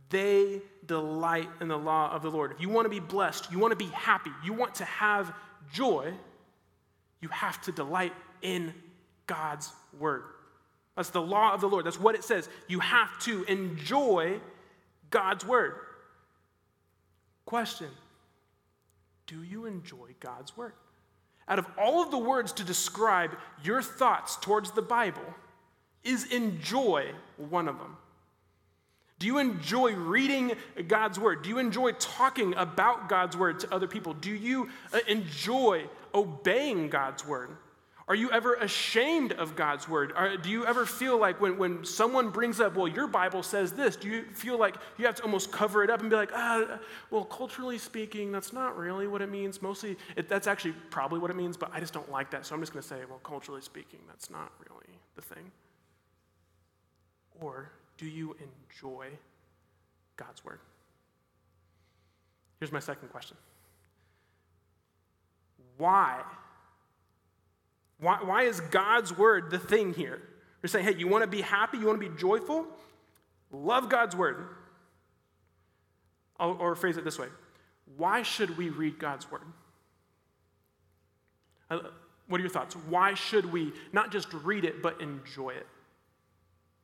they 0.09 0.61
delight 0.87 1.49
in 1.61 1.69
the 1.69 1.79
law 1.79 2.11
of 2.11 2.23
the 2.23 2.29
Lord. 2.29 2.51
If 2.51 2.61
you 2.61 2.69
want 2.69 2.87
to 2.87 2.89
be 2.89 2.99
blessed, 2.99 3.53
you 3.53 3.61
want 3.61 3.71
to 3.71 3.77
be 3.77 3.93
happy, 3.93 4.33
you 4.45 4.53
want 4.53 4.75
to 4.75 4.85
have 4.87 5.33
joy, 5.73 6.13
you 7.21 7.29
have 7.29 7.63
to 7.63 7.71
delight 7.71 8.13
in 8.43 8.75
God's 9.29 9.71
word. 9.97 10.25
That's 10.97 11.11
the 11.11 11.23
law 11.23 11.55
of 11.55 11.61
the 11.61 11.69
Lord. 11.69 11.87
That's 11.87 12.01
what 12.01 12.17
it 12.17 12.25
says. 12.25 12.49
You 12.67 12.81
have 12.81 13.21
to 13.21 13.45
enjoy 13.45 14.41
God's 15.11 15.47
word. 15.47 15.75
Question 17.45 17.91
Do 19.29 19.45
you 19.45 19.67
enjoy 19.67 20.17
God's 20.19 20.57
word? 20.57 20.73
Out 21.51 21.59
of 21.59 21.67
all 21.77 22.01
of 22.01 22.13
the 22.13 22.19
words 22.19 22.53
to 22.53 22.65
describe 22.65 23.33
your 23.63 23.83
thoughts 23.83 24.37
towards 24.37 24.71
the 24.71 24.83
Bible, 24.83 25.35
is 26.05 26.33
enjoy 26.33 27.11
one 27.37 27.69
of 27.69 27.77
them? 27.77 27.97
Do 29.19 29.27
you 29.27 29.39
enjoy 29.39 29.93
reading 29.95 30.53
God's 30.89 31.19
word? 31.19 31.43
Do 31.43 31.51
you 31.51 31.59
enjoy 31.59 31.93
talking 31.93 32.55
about 32.55 33.11
God's 33.11 33.37
word 33.37 33.61
to 33.61 33.75
other 33.75 33.87
people? 33.87 34.15
Do 34.15 34.31
you 34.31 34.71
uh, 34.95 35.01
enjoy 35.09 35.85
obeying 36.15 36.89
God's 36.89 37.27
word? 37.27 37.51
Are 38.09 38.15
you 38.15 38.31
ever 38.33 38.55
ashamed 38.55 39.33
of 39.33 39.55
God's 39.55 39.89
word? 39.89 40.13
do 40.43 40.51
you 40.51 40.67
ever 40.67 40.85
feel 40.85 41.19
like 41.19 41.41
when, 41.41 41.59
when 41.59 41.85
someone 41.85 42.31
brings 42.31 42.61
up, 42.61 42.75
well, 42.75 42.89
your 42.89 43.07
Bible 43.07 43.43
says 43.43 43.73
this, 43.73 43.95
do 43.95 44.09
you 44.09 44.25
feel 44.33 44.59
like 44.59 44.77
you 44.99 45.07
have 45.07 45.15
to 45.17 45.23
almost 45.23 45.53
cover 45.53 45.85
it 45.85 45.91
up 45.91 46.01
and 46.01 46.11
be 46.11 46.17
like, 46.17 46.31
ah, 46.35 46.79
well, 47.11 47.25
culturally 47.25 47.79
speaking, 47.79 48.33
that's 48.33 48.53
not 48.53 48.77
really 48.77 49.07
what 49.07 49.23
it 49.23 49.31
means. 49.31 49.63
Mostly, 49.63 49.97
it, 50.17 50.29
that's 50.29 50.47
actually 50.47 50.75
probably 50.91 51.21
what 51.21 51.31
it 51.31 51.37
means, 51.37 51.57
but 51.57 51.71
I 51.73 51.81
just 51.81 51.93
don't 51.93 52.11
like 52.11 52.31
that. 52.33 52.47
So 52.47 52.55
I'm 52.55 52.61
just 52.61 52.73
going 52.73 52.83
to 52.83 52.89
say, 52.89 53.01
well, 53.09 53.21
culturally 53.23 53.61
speaking, 53.61 54.01
that's 54.09 54.31
not 54.31 54.53
really 54.69 54.99
the 55.15 55.23
thing. 55.23 55.51
Or 57.41 57.71
do 57.97 58.07
you 58.07 58.37
enjoy 58.41 59.07
God's 60.17 60.45
word? 60.45 60.59
Here's 62.59 62.73
my 62.73 62.81
second 62.81 63.09
question 63.09 63.37
Why? 65.79 66.23
Why, 68.01 68.19
why 68.23 68.43
is 68.45 68.61
God's 68.61 69.17
word 69.17 69.51
the 69.51 69.59
thing 69.59 69.95
here? 69.95 70.21
You're 70.63 70.69
saying, 70.69 70.85
hey, 70.85 70.95
you 70.95 71.09
want 71.09 71.23
to 71.23 71.29
be 71.29 71.43
happy? 71.43 71.79
You 71.79 71.87
want 71.87 72.01
to 72.01 72.09
be 72.09 72.17
joyful? 72.17 72.67
Love 73.51 73.89
God's 73.89 74.17
word. 74.17 74.49
I'll, 76.39 76.57
or 76.59 76.75
phrase 76.75 76.97
it 76.97 77.05
this 77.05 77.19
way 77.19 77.29
Why 77.97 78.23
should 78.23 78.57
we 78.57 78.71
read 78.71 78.99
God's 78.99 79.31
word? 79.31 79.43
Uh, 81.71 81.81
what 82.29 82.39
are 82.39 82.43
your 82.43 82.51
thoughts? 82.51 82.75
Why 82.75 83.15
should 83.15 83.53
we 83.53 83.73
not 83.93 84.11
just 84.11 84.33
read 84.33 84.65
it, 84.65 84.83
but 84.83 85.01
enjoy 85.01 85.51
it? 85.51 85.67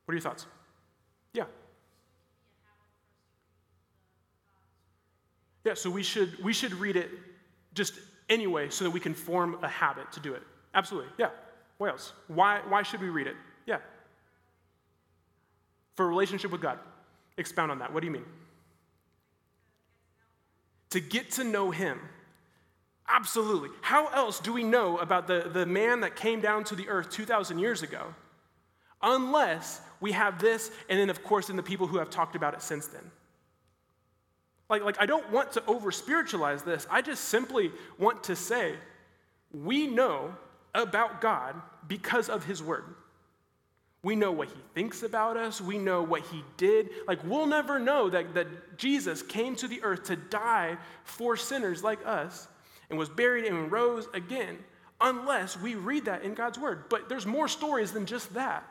What 0.05 0.12
are 0.12 0.16
your 0.16 0.22
thoughts? 0.22 0.46
Yeah. 1.33 1.44
Yeah, 5.64 5.74
so 5.74 5.90
we 5.90 6.02
should 6.02 6.42
we 6.44 6.52
should 6.52 6.74
read 6.74 6.96
it 6.96 7.11
just 7.74 7.94
anyway 8.29 8.68
so 8.70 8.85
that 8.85 8.90
we 8.90 9.00
can 9.00 9.14
form 9.14 9.59
a 9.62 9.68
habit 9.68 10.12
to 10.12 10.20
do 10.20 10.35
it. 10.35 10.42
Absolutely. 10.76 11.10
Yeah. 11.18 11.30
What 11.78 11.90
else? 11.90 12.12
Why 12.28 12.60
why 12.68 12.82
should 12.82 13.00
we 13.00 13.08
read 13.08 13.26
it? 13.26 13.34
Yeah. 13.66 13.78
For 15.94 16.06
relationship 16.06 16.52
with 16.52 16.60
God. 16.60 16.78
Expound 17.38 17.72
on 17.72 17.80
that. 17.80 17.92
What 17.92 18.00
do 18.00 18.06
you 18.06 18.12
mean? 18.12 18.24
To 20.90 21.00
get 21.00 21.32
to 21.32 21.44
know 21.44 21.70
him. 21.70 21.98
Absolutely. 23.08 23.70
How 23.82 24.08
else 24.08 24.40
do 24.40 24.52
we 24.52 24.64
know 24.64 24.98
about 24.98 25.26
the, 25.26 25.48
the 25.52 25.64
man 25.64 26.00
that 26.00 26.16
came 26.16 26.40
down 26.40 26.64
to 26.64 26.74
the 26.74 26.88
earth 26.88 27.10
2,000 27.10 27.58
years 27.58 27.82
ago? 27.82 28.14
Unless 29.00 29.80
we 30.00 30.12
have 30.12 30.40
this, 30.40 30.72
and 30.88 30.98
then, 30.98 31.08
of 31.08 31.22
course, 31.22 31.48
in 31.48 31.56
the 31.56 31.62
people 31.62 31.86
who 31.86 31.98
have 31.98 32.10
talked 32.10 32.34
about 32.34 32.54
it 32.54 32.62
since 32.62 32.88
then. 32.88 33.10
Like, 34.68 34.82
like 34.82 35.00
I 35.00 35.06
don't 35.06 35.30
want 35.30 35.52
to 35.52 35.64
over 35.66 35.92
spiritualize 35.92 36.62
this. 36.62 36.86
I 36.90 37.00
just 37.00 37.26
simply 37.26 37.70
want 37.98 38.24
to 38.24 38.34
say 38.34 38.74
we 39.52 39.86
know 39.86 40.34
about 40.76 41.20
God 41.20 41.54
because 41.88 42.28
of 42.28 42.44
His 42.44 42.62
Word. 42.62 42.84
We 44.02 44.14
know 44.14 44.30
what 44.30 44.48
He 44.48 44.60
thinks 44.74 45.02
about 45.02 45.36
us, 45.36 45.60
we 45.60 45.78
know 45.78 46.02
what 46.02 46.22
He 46.22 46.44
did. 46.56 46.90
Like, 47.08 47.24
we'll 47.24 47.46
never 47.46 47.78
know 47.78 48.08
that, 48.10 48.34
that 48.34 48.78
Jesus 48.78 49.22
came 49.22 49.56
to 49.56 49.68
the 49.68 49.82
earth 49.82 50.04
to 50.04 50.16
die 50.16 50.76
for 51.04 51.36
sinners 51.36 51.82
like 51.82 52.06
us 52.06 52.46
and 52.88 52.98
was 52.98 53.08
buried 53.08 53.44
and 53.44 53.72
rose 53.72 54.06
again 54.14 54.58
unless 55.00 55.58
we 55.60 55.74
read 55.74 56.04
that 56.04 56.22
in 56.22 56.34
God's 56.34 56.58
Word. 56.58 56.84
But 56.88 57.08
there's 57.08 57.26
more 57.26 57.48
stories 57.48 57.92
than 57.92 58.06
just 58.06 58.32
that 58.34 58.64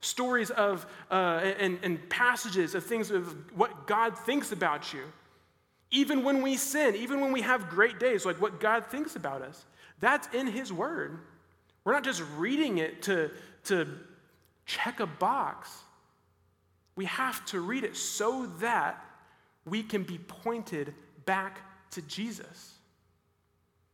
stories 0.00 0.50
of 0.50 0.86
uh, 1.10 1.40
and, 1.58 1.78
and 1.82 2.08
passages 2.08 2.74
of 2.74 2.84
things 2.84 3.10
of 3.10 3.34
what 3.56 3.86
God 3.86 4.16
thinks 4.16 4.52
about 4.52 4.92
you. 4.92 5.02
Even 5.90 6.22
when 6.22 6.42
we 6.42 6.56
sin, 6.56 6.94
even 6.96 7.20
when 7.20 7.32
we 7.32 7.40
have 7.40 7.68
great 7.68 7.98
days, 7.98 8.26
like 8.26 8.40
what 8.40 8.60
God 8.60 8.86
thinks 8.86 9.16
about 9.16 9.42
us, 9.42 9.64
that's 10.00 10.28
in 10.34 10.46
His 10.46 10.72
Word. 10.72 11.18
We're 11.84 11.92
not 11.92 12.04
just 12.04 12.22
reading 12.36 12.78
it 12.78 13.02
to, 13.02 13.30
to 13.64 13.88
check 14.66 15.00
a 15.00 15.06
box. 15.06 15.70
We 16.96 17.06
have 17.06 17.44
to 17.46 17.60
read 17.60 17.84
it 17.84 17.96
so 17.96 18.46
that 18.60 19.02
we 19.64 19.82
can 19.82 20.02
be 20.02 20.18
pointed 20.18 20.94
back 21.24 21.60
to 21.92 22.02
Jesus. 22.02 22.74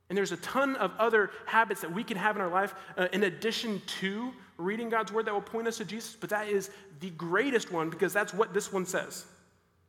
And 0.09 0.19
there's 0.19 0.33
a 0.33 0.37
ton 0.39 0.77
of 0.77 0.93
other 0.99 1.31
habits 1.47 1.81
that 1.81 1.93
we 1.93 2.05
can 2.05 2.17
have 2.17 2.37
in 2.37 2.43
our 2.43 2.51
life 2.51 2.75
uh, 2.97 3.09
in 3.13 3.25
addition 3.25 3.81
to 4.01 4.33
reading 4.59 4.89
God's 4.89 5.13
word 5.13 5.27
that 5.27 5.35
will 5.35 5.41
point 5.41 5.67
us 5.67 5.79
to 5.79 5.85
Jesus, 5.85 6.17
but 6.19 6.31
that 6.31 6.49
is 6.49 6.71
the 7.01 7.11
greatest 7.11 7.73
one 7.73 7.91
because 7.91 8.13
that's 8.13 8.33
what 8.33 8.55
this 8.55 8.73
one 8.73 8.87
says. 8.87 9.25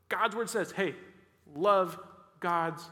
God's 0.09 0.35
word 0.35 0.49
says, 0.49 0.71
hey, 0.71 0.95
love 1.55 1.99
God's. 2.39 2.83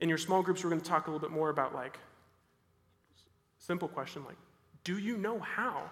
In 0.00 0.08
your 0.08 0.18
small 0.18 0.42
groups, 0.42 0.64
we're 0.64 0.70
going 0.70 0.80
to 0.80 0.88
talk 0.88 1.06
a 1.06 1.10
little 1.10 1.26
bit 1.26 1.34
more 1.34 1.50
about 1.50 1.74
like 1.74 1.98
simple 3.58 3.88
question 3.88 4.24
like, 4.24 4.36
do 4.84 4.98
you 4.98 5.16
know 5.16 5.38
how? 5.38 5.90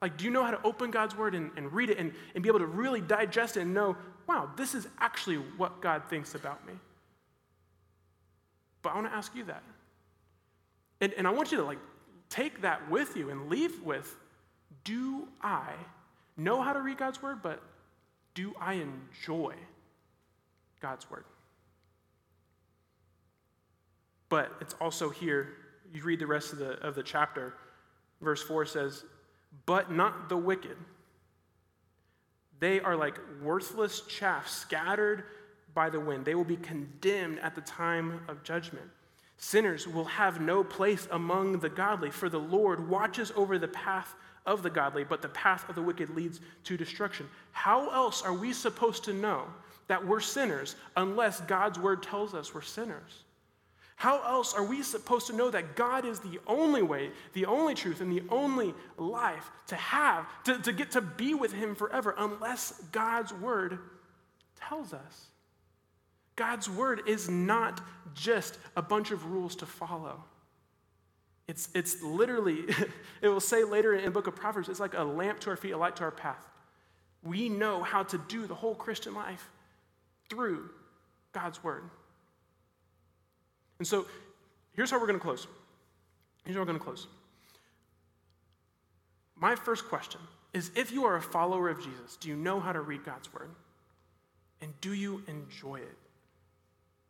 Like, 0.00 0.16
do 0.16 0.24
you 0.24 0.30
know 0.30 0.42
how 0.42 0.50
to 0.50 0.62
open 0.64 0.90
God's 0.90 1.14
word 1.14 1.34
and, 1.34 1.50
and 1.56 1.70
read 1.72 1.90
it 1.90 1.98
and, 1.98 2.12
and 2.34 2.42
be 2.42 2.48
able 2.48 2.60
to 2.60 2.66
really 2.66 3.02
digest 3.02 3.58
it 3.58 3.60
and 3.60 3.74
know, 3.74 3.96
wow, 4.26 4.50
this 4.56 4.74
is 4.74 4.88
actually 4.98 5.36
what 5.36 5.82
God 5.82 6.02
thinks 6.08 6.34
about 6.34 6.66
me? 6.66 6.72
But 8.80 8.92
I 8.92 8.94
want 8.94 9.08
to 9.08 9.14
ask 9.14 9.34
you 9.34 9.44
that. 9.44 9.62
And, 11.02 11.12
and 11.14 11.26
I 11.26 11.30
want 11.30 11.52
you 11.52 11.58
to 11.58 11.64
like 11.64 11.78
take 12.30 12.62
that 12.62 12.90
with 12.90 13.16
you 13.16 13.28
and 13.28 13.50
leave 13.50 13.82
with 13.82 14.16
do 14.84 15.28
I 15.42 15.72
know 16.36 16.62
how 16.62 16.72
to 16.72 16.80
read 16.80 16.96
God's 16.96 17.22
word, 17.22 17.42
but 17.42 17.62
do 18.34 18.54
I 18.58 18.74
enjoy 18.74 19.54
God's 20.80 21.10
word? 21.10 21.24
But 24.30 24.52
it's 24.60 24.74
also 24.80 25.10
here, 25.10 25.48
you 25.92 26.02
read 26.02 26.20
the 26.20 26.26
rest 26.26 26.54
of 26.54 26.58
the, 26.58 26.78
of 26.78 26.94
the 26.94 27.02
chapter, 27.02 27.52
verse 28.22 28.42
4 28.42 28.64
says, 28.64 29.04
But 29.66 29.92
not 29.92 30.30
the 30.30 30.36
wicked. 30.36 30.78
They 32.60 32.80
are 32.80 32.96
like 32.96 33.18
worthless 33.42 34.02
chaff 34.02 34.48
scattered 34.48 35.24
by 35.74 35.90
the 35.90 36.00
wind. 36.00 36.24
They 36.24 36.34
will 36.34 36.44
be 36.44 36.56
condemned 36.56 37.40
at 37.40 37.54
the 37.54 37.60
time 37.62 38.20
of 38.28 38.42
judgment. 38.42 38.86
Sinners 39.36 39.88
will 39.88 40.04
have 40.04 40.40
no 40.40 40.62
place 40.62 41.08
among 41.10 41.58
the 41.58 41.68
godly, 41.68 42.10
for 42.10 42.28
the 42.28 42.38
Lord 42.38 42.88
watches 42.88 43.32
over 43.34 43.58
the 43.58 43.68
path 43.68 44.14
of 44.46 44.62
the 44.62 44.70
godly, 44.70 45.02
but 45.02 45.22
the 45.22 45.28
path 45.30 45.68
of 45.68 45.74
the 45.74 45.82
wicked 45.82 46.10
leads 46.10 46.40
to 46.64 46.76
destruction. 46.76 47.28
How 47.52 47.88
else 47.90 48.22
are 48.22 48.34
we 48.34 48.52
supposed 48.52 49.04
to 49.04 49.14
know 49.14 49.44
that 49.88 50.06
we're 50.06 50.20
sinners 50.20 50.76
unless 50.96 51.40
God's 51.40 51.78
word 51.78 52.02
tells 52.02 52.34
us 52.34 52.54
we're 52.54 52.60
sinners? 52.60 53.24
How 54.00 54.22
else 54.22 54.54
are 54.54 54.64
we 54.64 54.82
supposed 54.82 55.26
to 55.26 55.36
know 55.36 55.50
that 55.50 55.76
God 55.76 56.06
is 56.06 56.20
the 56.20 56.40
only 56.46 56.80
way, 56.80 57.10
the 57.34 57.44
only 57.44 57.74
truth, 57.74 58.00
and 58.00 58.10
the 58.10 58.22
only 58.30 58.72
life 58.96 59.50
to 59.66 59.76
have, 59.76 60.26
to, 60.44 60.58
to 60.58 60.72
get 60.72 60.92
to 60.92 61.02
be 61.02 61.34
with 61.34 61.52
Him 61.52 61.74
forever, 61.74 62.14
unless 62.16 62.80
God's 62.92 63.34
word 63.34 63.78
tells 64.58 64.94
us? 64.94 65.26
God's 66.34 66.66
word 66.66 67.02
is 67.06 67.28
not 67.28 67.82
just 68.14 68.56
a 68.74 68.80
bunch 68.80 69.10
of 69.10 69.26
rules 69.26 69.54
to 69.56 69.66
follow. 69.66 70.24
It's, 71.46 71.68
it's 71.74 72.02
literally, 72.02 72.64
it 73.20 73.28
will 73.28 73.38
say 73.38 73.64
later 73.64 73.92
in 73.92 74.06
the 74.06 74.10
book 74.10 74.26
of 74.26 74.34
Proverbs, 74.34 74.70
it's 74.70 74.80
like 74.80 74.94
a 74.94 75.04
lamp 75.04 75.40
to 75.40 75.50
our 75.50 75.56
feet, 75.56 75.72
a 75.72 75.76
light 75.76 75.96
to 75.96 76.04
our 76.04 76.10
path. 76.10 76.48
We 77.22 77.50
know 77.50 77.82
how 77.82 78.04
to 78.04 78.16
do 78.28 78.46
the 78.46 78.54
whole 78.54 78.74
Christian 78.74 79.12
life 79.12 79.50
through 80.30 80.70
God's 81.32 81.62
word. 81.62 81.82
And 83.80 83.86
so 83.88 84.06
here's 84.74 84.90
how 84.90 85.00
we're 85.00 85.06
going 85.06 85.18
to 85.18 85.24
close. 85.24 85.48
Here's 86.44 86.54
how 86.54 86.60
we're 86.60 86.66
going 86.66 86.78
to 86.78 86.84
close. 86.84 87.08
My 89.34 89.56
first 89.56 89.88
question 89.88 90.20
is 90.52 90.70
if 90.76 90.92
you 90.92 91.04
are 91.06 91.16
a 91.16 91.22
follower 91.22 91.70
of 91.70 91.82
Jesus, 91.82 92.16
do 92.20 92.28
you 92.28 92.36
know 92.36 92.60
how 92.60 92.72
to 92.72 92.82
read 92.82 93.04
God's 93.04 93.32
word? 93.32 93.50
And 94.60 94.78
do 94.82 94.92
you 94.92 95.22
enjoy 95.26 95.76
it? 95.76 95.96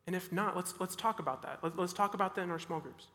And 0.06 0.14
if 0.14 0.32
not, 0.32 0.56
let's, 0.56 0.74
let's 0.78 0.94
talk 0.94 1.18
about 1.18 1.42
that. 1.42 1.58
Let, 1.62 1.76
us 1.76 1.92
talk 1.92 2.14
about 2.14 2.36
that 2.36 2.42
in 2.42 2.50
our 2.50 2.60
small 2.60 2.78
groups. 2.78 3.08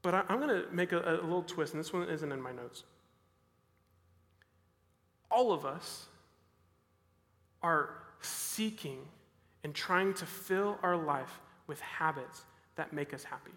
But 0.00 0.14
I, 0.14 0.24
am 0.30 0.40
going 0.40 0.48
to 0.48 0.64
make 0.72 0.92
a, 0.92 1.00
a 1.00 1.20
little 1.20 1.42
twist, 1.42 1.74
and 1.74 1.80
this 1.80 1.92
one 1.92 2.08
isn't 2.08 2.32
in 2.32 2.40
my 2.40 2.52
notes. 2.52 2.84
All 5.30 5.52
of 5.52 5.66
us 5.66 6.06
are 7.62 7.90
seeking 8.22 9.00
and 9.68 9.74
trying 9.74 10.14
to 10.14 10.24
fill 10.24 10.78
our 10.82 10.96
life 10.96 11.40
with 11.66 11.78
habits 11.80 12.46
that 12.76 12.94
make 12.94 13.12
us 13.12 13.22
happy, 13.22 13.50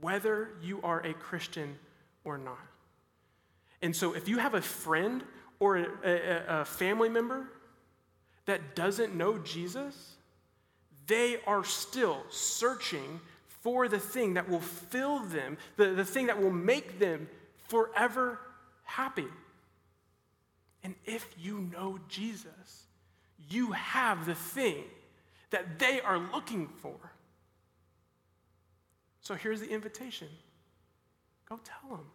whether 0.00 0.50
you 0.62 0.80
are 0.84 1.00
a 1.00 1.12
Christian 1.12 1.76
or 2.22 2.38
not. 2.38 2.64
And 3.82 3.96
so, 3.96 4.14
if 4.14 4.28
you 4.28 4.38
have 4.38 4.54
a 4.54 4.62
friend 4.62 5.24
or 5.58 5.78
a, 5.78 5.86
a, 6.04 6.60
a 6.60 6.64
family 6.64 7.08
member 7.08 7.48
that 8.44 8.76
doesn't 8.76 9.16
know 9.16 9.38
Jesus, 9.38 10.14
they 11.08 11.38
are 11.48 11.64
still 11.64 12.22
searching 12.30 13.20
for 13.48 13.88
the 13.88 13.98
thing 13.98 14.34
that 14.34 14.48
will 14.48 14.60
fill 14.60 15.18
them, 15.18 15.58
the, 15.78 15.86
the 15.94 16.04
thing 16.04 16.28
that 16.28 16.40
will 16.40 16.52
make 16.52 17.00
them 17.00 17.28
forever 17.66 18.38
happy. 18.84 19.26
And 20.84 20.94
if 21.04 21.28
you 21.40 21.68
know 21.72 21.98
Jesus, 22.08 22.86
you 23.48 23.72
have 23.72 24.26
the 24.26 24.34
thing 24.34 24.84
that 25.50 25.78
they 25.78 26.00
are 26.00 26.18
looking 26.18 26.68
for. 26.80 26.94
So 29.20 29.34
here's 29.34 29.60
the 29.60 29.70
invitation 29.70 30.28
go 31.48 31.60
tell 31.64 31.96
them. 31.96 32.06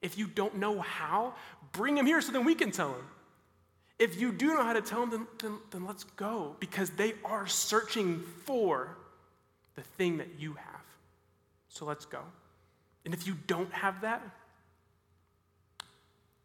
If 0.00 0.18
you 0.18 0.26
don't 0.26 0.56
know 0.56 0.80
how, 0.80 1.34
bring 1.70 1.94
them 1.94 2.06
here 2.06 2.20
so 2.20 2.32
then 2.32 2.44
we 2.44 2.56
can 2.56 2.72
tell 2.72 2.90
them. 2.92 3.06
If 3.98 4.20
you 4.20 4.32
do 4.32 4.48
know 4.48 4.64
how 4.64 4.72
to 4.72 4.80
tell 4.80 5.06
them, 5.06 5.10
then, 5.10 5.26
then, 5.38 5.58
then 5.70 5.86
let's 5.86 6.02
go 6.02 6.56
because 6.58 6.90
they 6.90 7.14
are 7.24 7.46
searching 7.46 8.20
for 8.44 8.96
the 9.76 9.82
thing 9.82 10.18
that 10.18 10.28
you 10.38 10.54
have. 10.54 10.80
So 11.68 11.84
let's 11.84 12.04
go. 12.04 12.20
And 13.04 13.14
if 13.14 13.26
you 13.26 13.36
don't 13.46 13.72
have 13.72 14.00
that, 14.00 14.22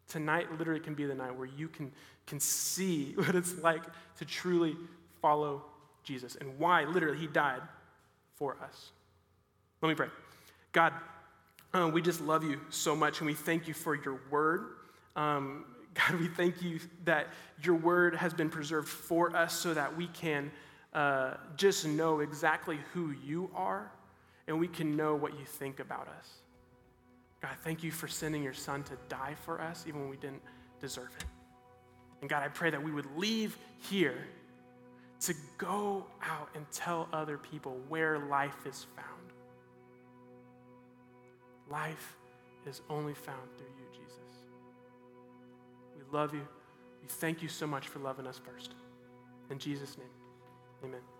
tonight 0.08 0.56
literally 0.56 0.80
can 0.80 0.94
be 0.94 1.04
the 1.04 1.14
night 1.14 1.36
where 1.36 1.48
you 1.48 1.68
can, 1.68 1.92
can 2.28 2.38
see 2.38 3.12
what 3.16 3.34
it's 3.34 3.58
like 3.58 3.82
to 4.18 4.24
truly 4.24 4.76
follow 5.20 5.64
Jesus 6.04 6.36
and 6.36 6.58
why 6.58 6.84
literally 6.84 7.18
he 7.18 7.26
died 7.26 7.62
for 8.36 8.56
us. 8.62 8.90
Let 9.82 9.88
me 9.88 9.94
pray. 9.94 10.08
God, 10.72 10.92
uh, 11.74 11.90
we 11.92 12.02
just 12.02 12.20
love 12.20 12.44
you 12.44 12.60
so 12.70 12.94
much 12.94 13.20
and 13.20 13.26
we 13.26 13.34
thank 13.34 13.66
you 13.66 13.74
for 13.74 13.94
your 13.94 14.20
word. 14.30 14.66
Um, 15.16 15.64
God, 15.94 16.20
we 16.20 16.28
thank 16.28 16.62
you 16.62 16.78
that 17.04 17.28
your 17.62 17.74
word 17.74 18.14
has 18.14 18.32
been 18.32 18.50
preserved 18.50 18.88
for 18.88 19.34
us 19.34 19.52
so 19.52 19.74
that 19.74 19.96
we 19.96 20.06
can 20.08 20.50
uh, 20.92 21.34
just 21.56 21.86
know 21.86 22.20
exactly 22.20 22.78
who 22.92 23.12
you 23.24 23.50
are 23.54 23.90
and 24.46 24.60
we 24.60 24.68
can 24.68 24.96
know 24.96 25.16
what 25.16 25.38
you 25.38 25.44
think 25.44 25.80
about 25.80 26.08
us. 26.08 26.28
God, 27.40 27.50
thank 27.62 27.82
you 27.82 27.90
for 27.90 28.06
sending 28.06 28.42
your 28.42 28.54
son 28.54 28.82
to 28.84 28.92
die 29.08 29.34
for 29.44 29.60
us 29.60 29.84
even 29.88 30.00
when 30.00 30.10
we 30.10 30.16
didn't 30.16 30.42
deserve 30.80 31.10
it. 31.18 31.37
And 32.20 32.28
God, 32.28 32.42
I 32.42 32.48
pray 32.48 32.70
that 32.70 32.82
we 32.82 32.90
would 32.90 33.06
leave 33.16 33.56
here 33.78 34.26
to 35.20 35.34
go 35.56 36.06
out 36.22 36.48
and 36.54 36.64
tell 36.70 37.08
other 37.12 37.38
people 37.38 37.80
where 37.88 38.18
life 38.18 38.66
is 38.66 38.86
found. 38.96 39.32
Life 41.70 42.16
is 42.66 42.80
only 42.88 43.14
found 43.14 43.48
through 43.56 43.66
you, 43.66 44.00
Jesus. 44.04 44.44
We 45.96 46.02
love 46.16 46.34
you. 46.34 46.46
We 47.02 47.08
thank 47.08 47.42
you 47.42 47.48
so 47.48 47.66
much 47.66 47.88
for 47.88 47.98
loving 47.98 48.26
us 48.26 48.38
first. 48.38 48.74
In 49.50 49.58
Jesus' 49.58 49.96
name. 49.98 50.08
Amen. 50.84 51.17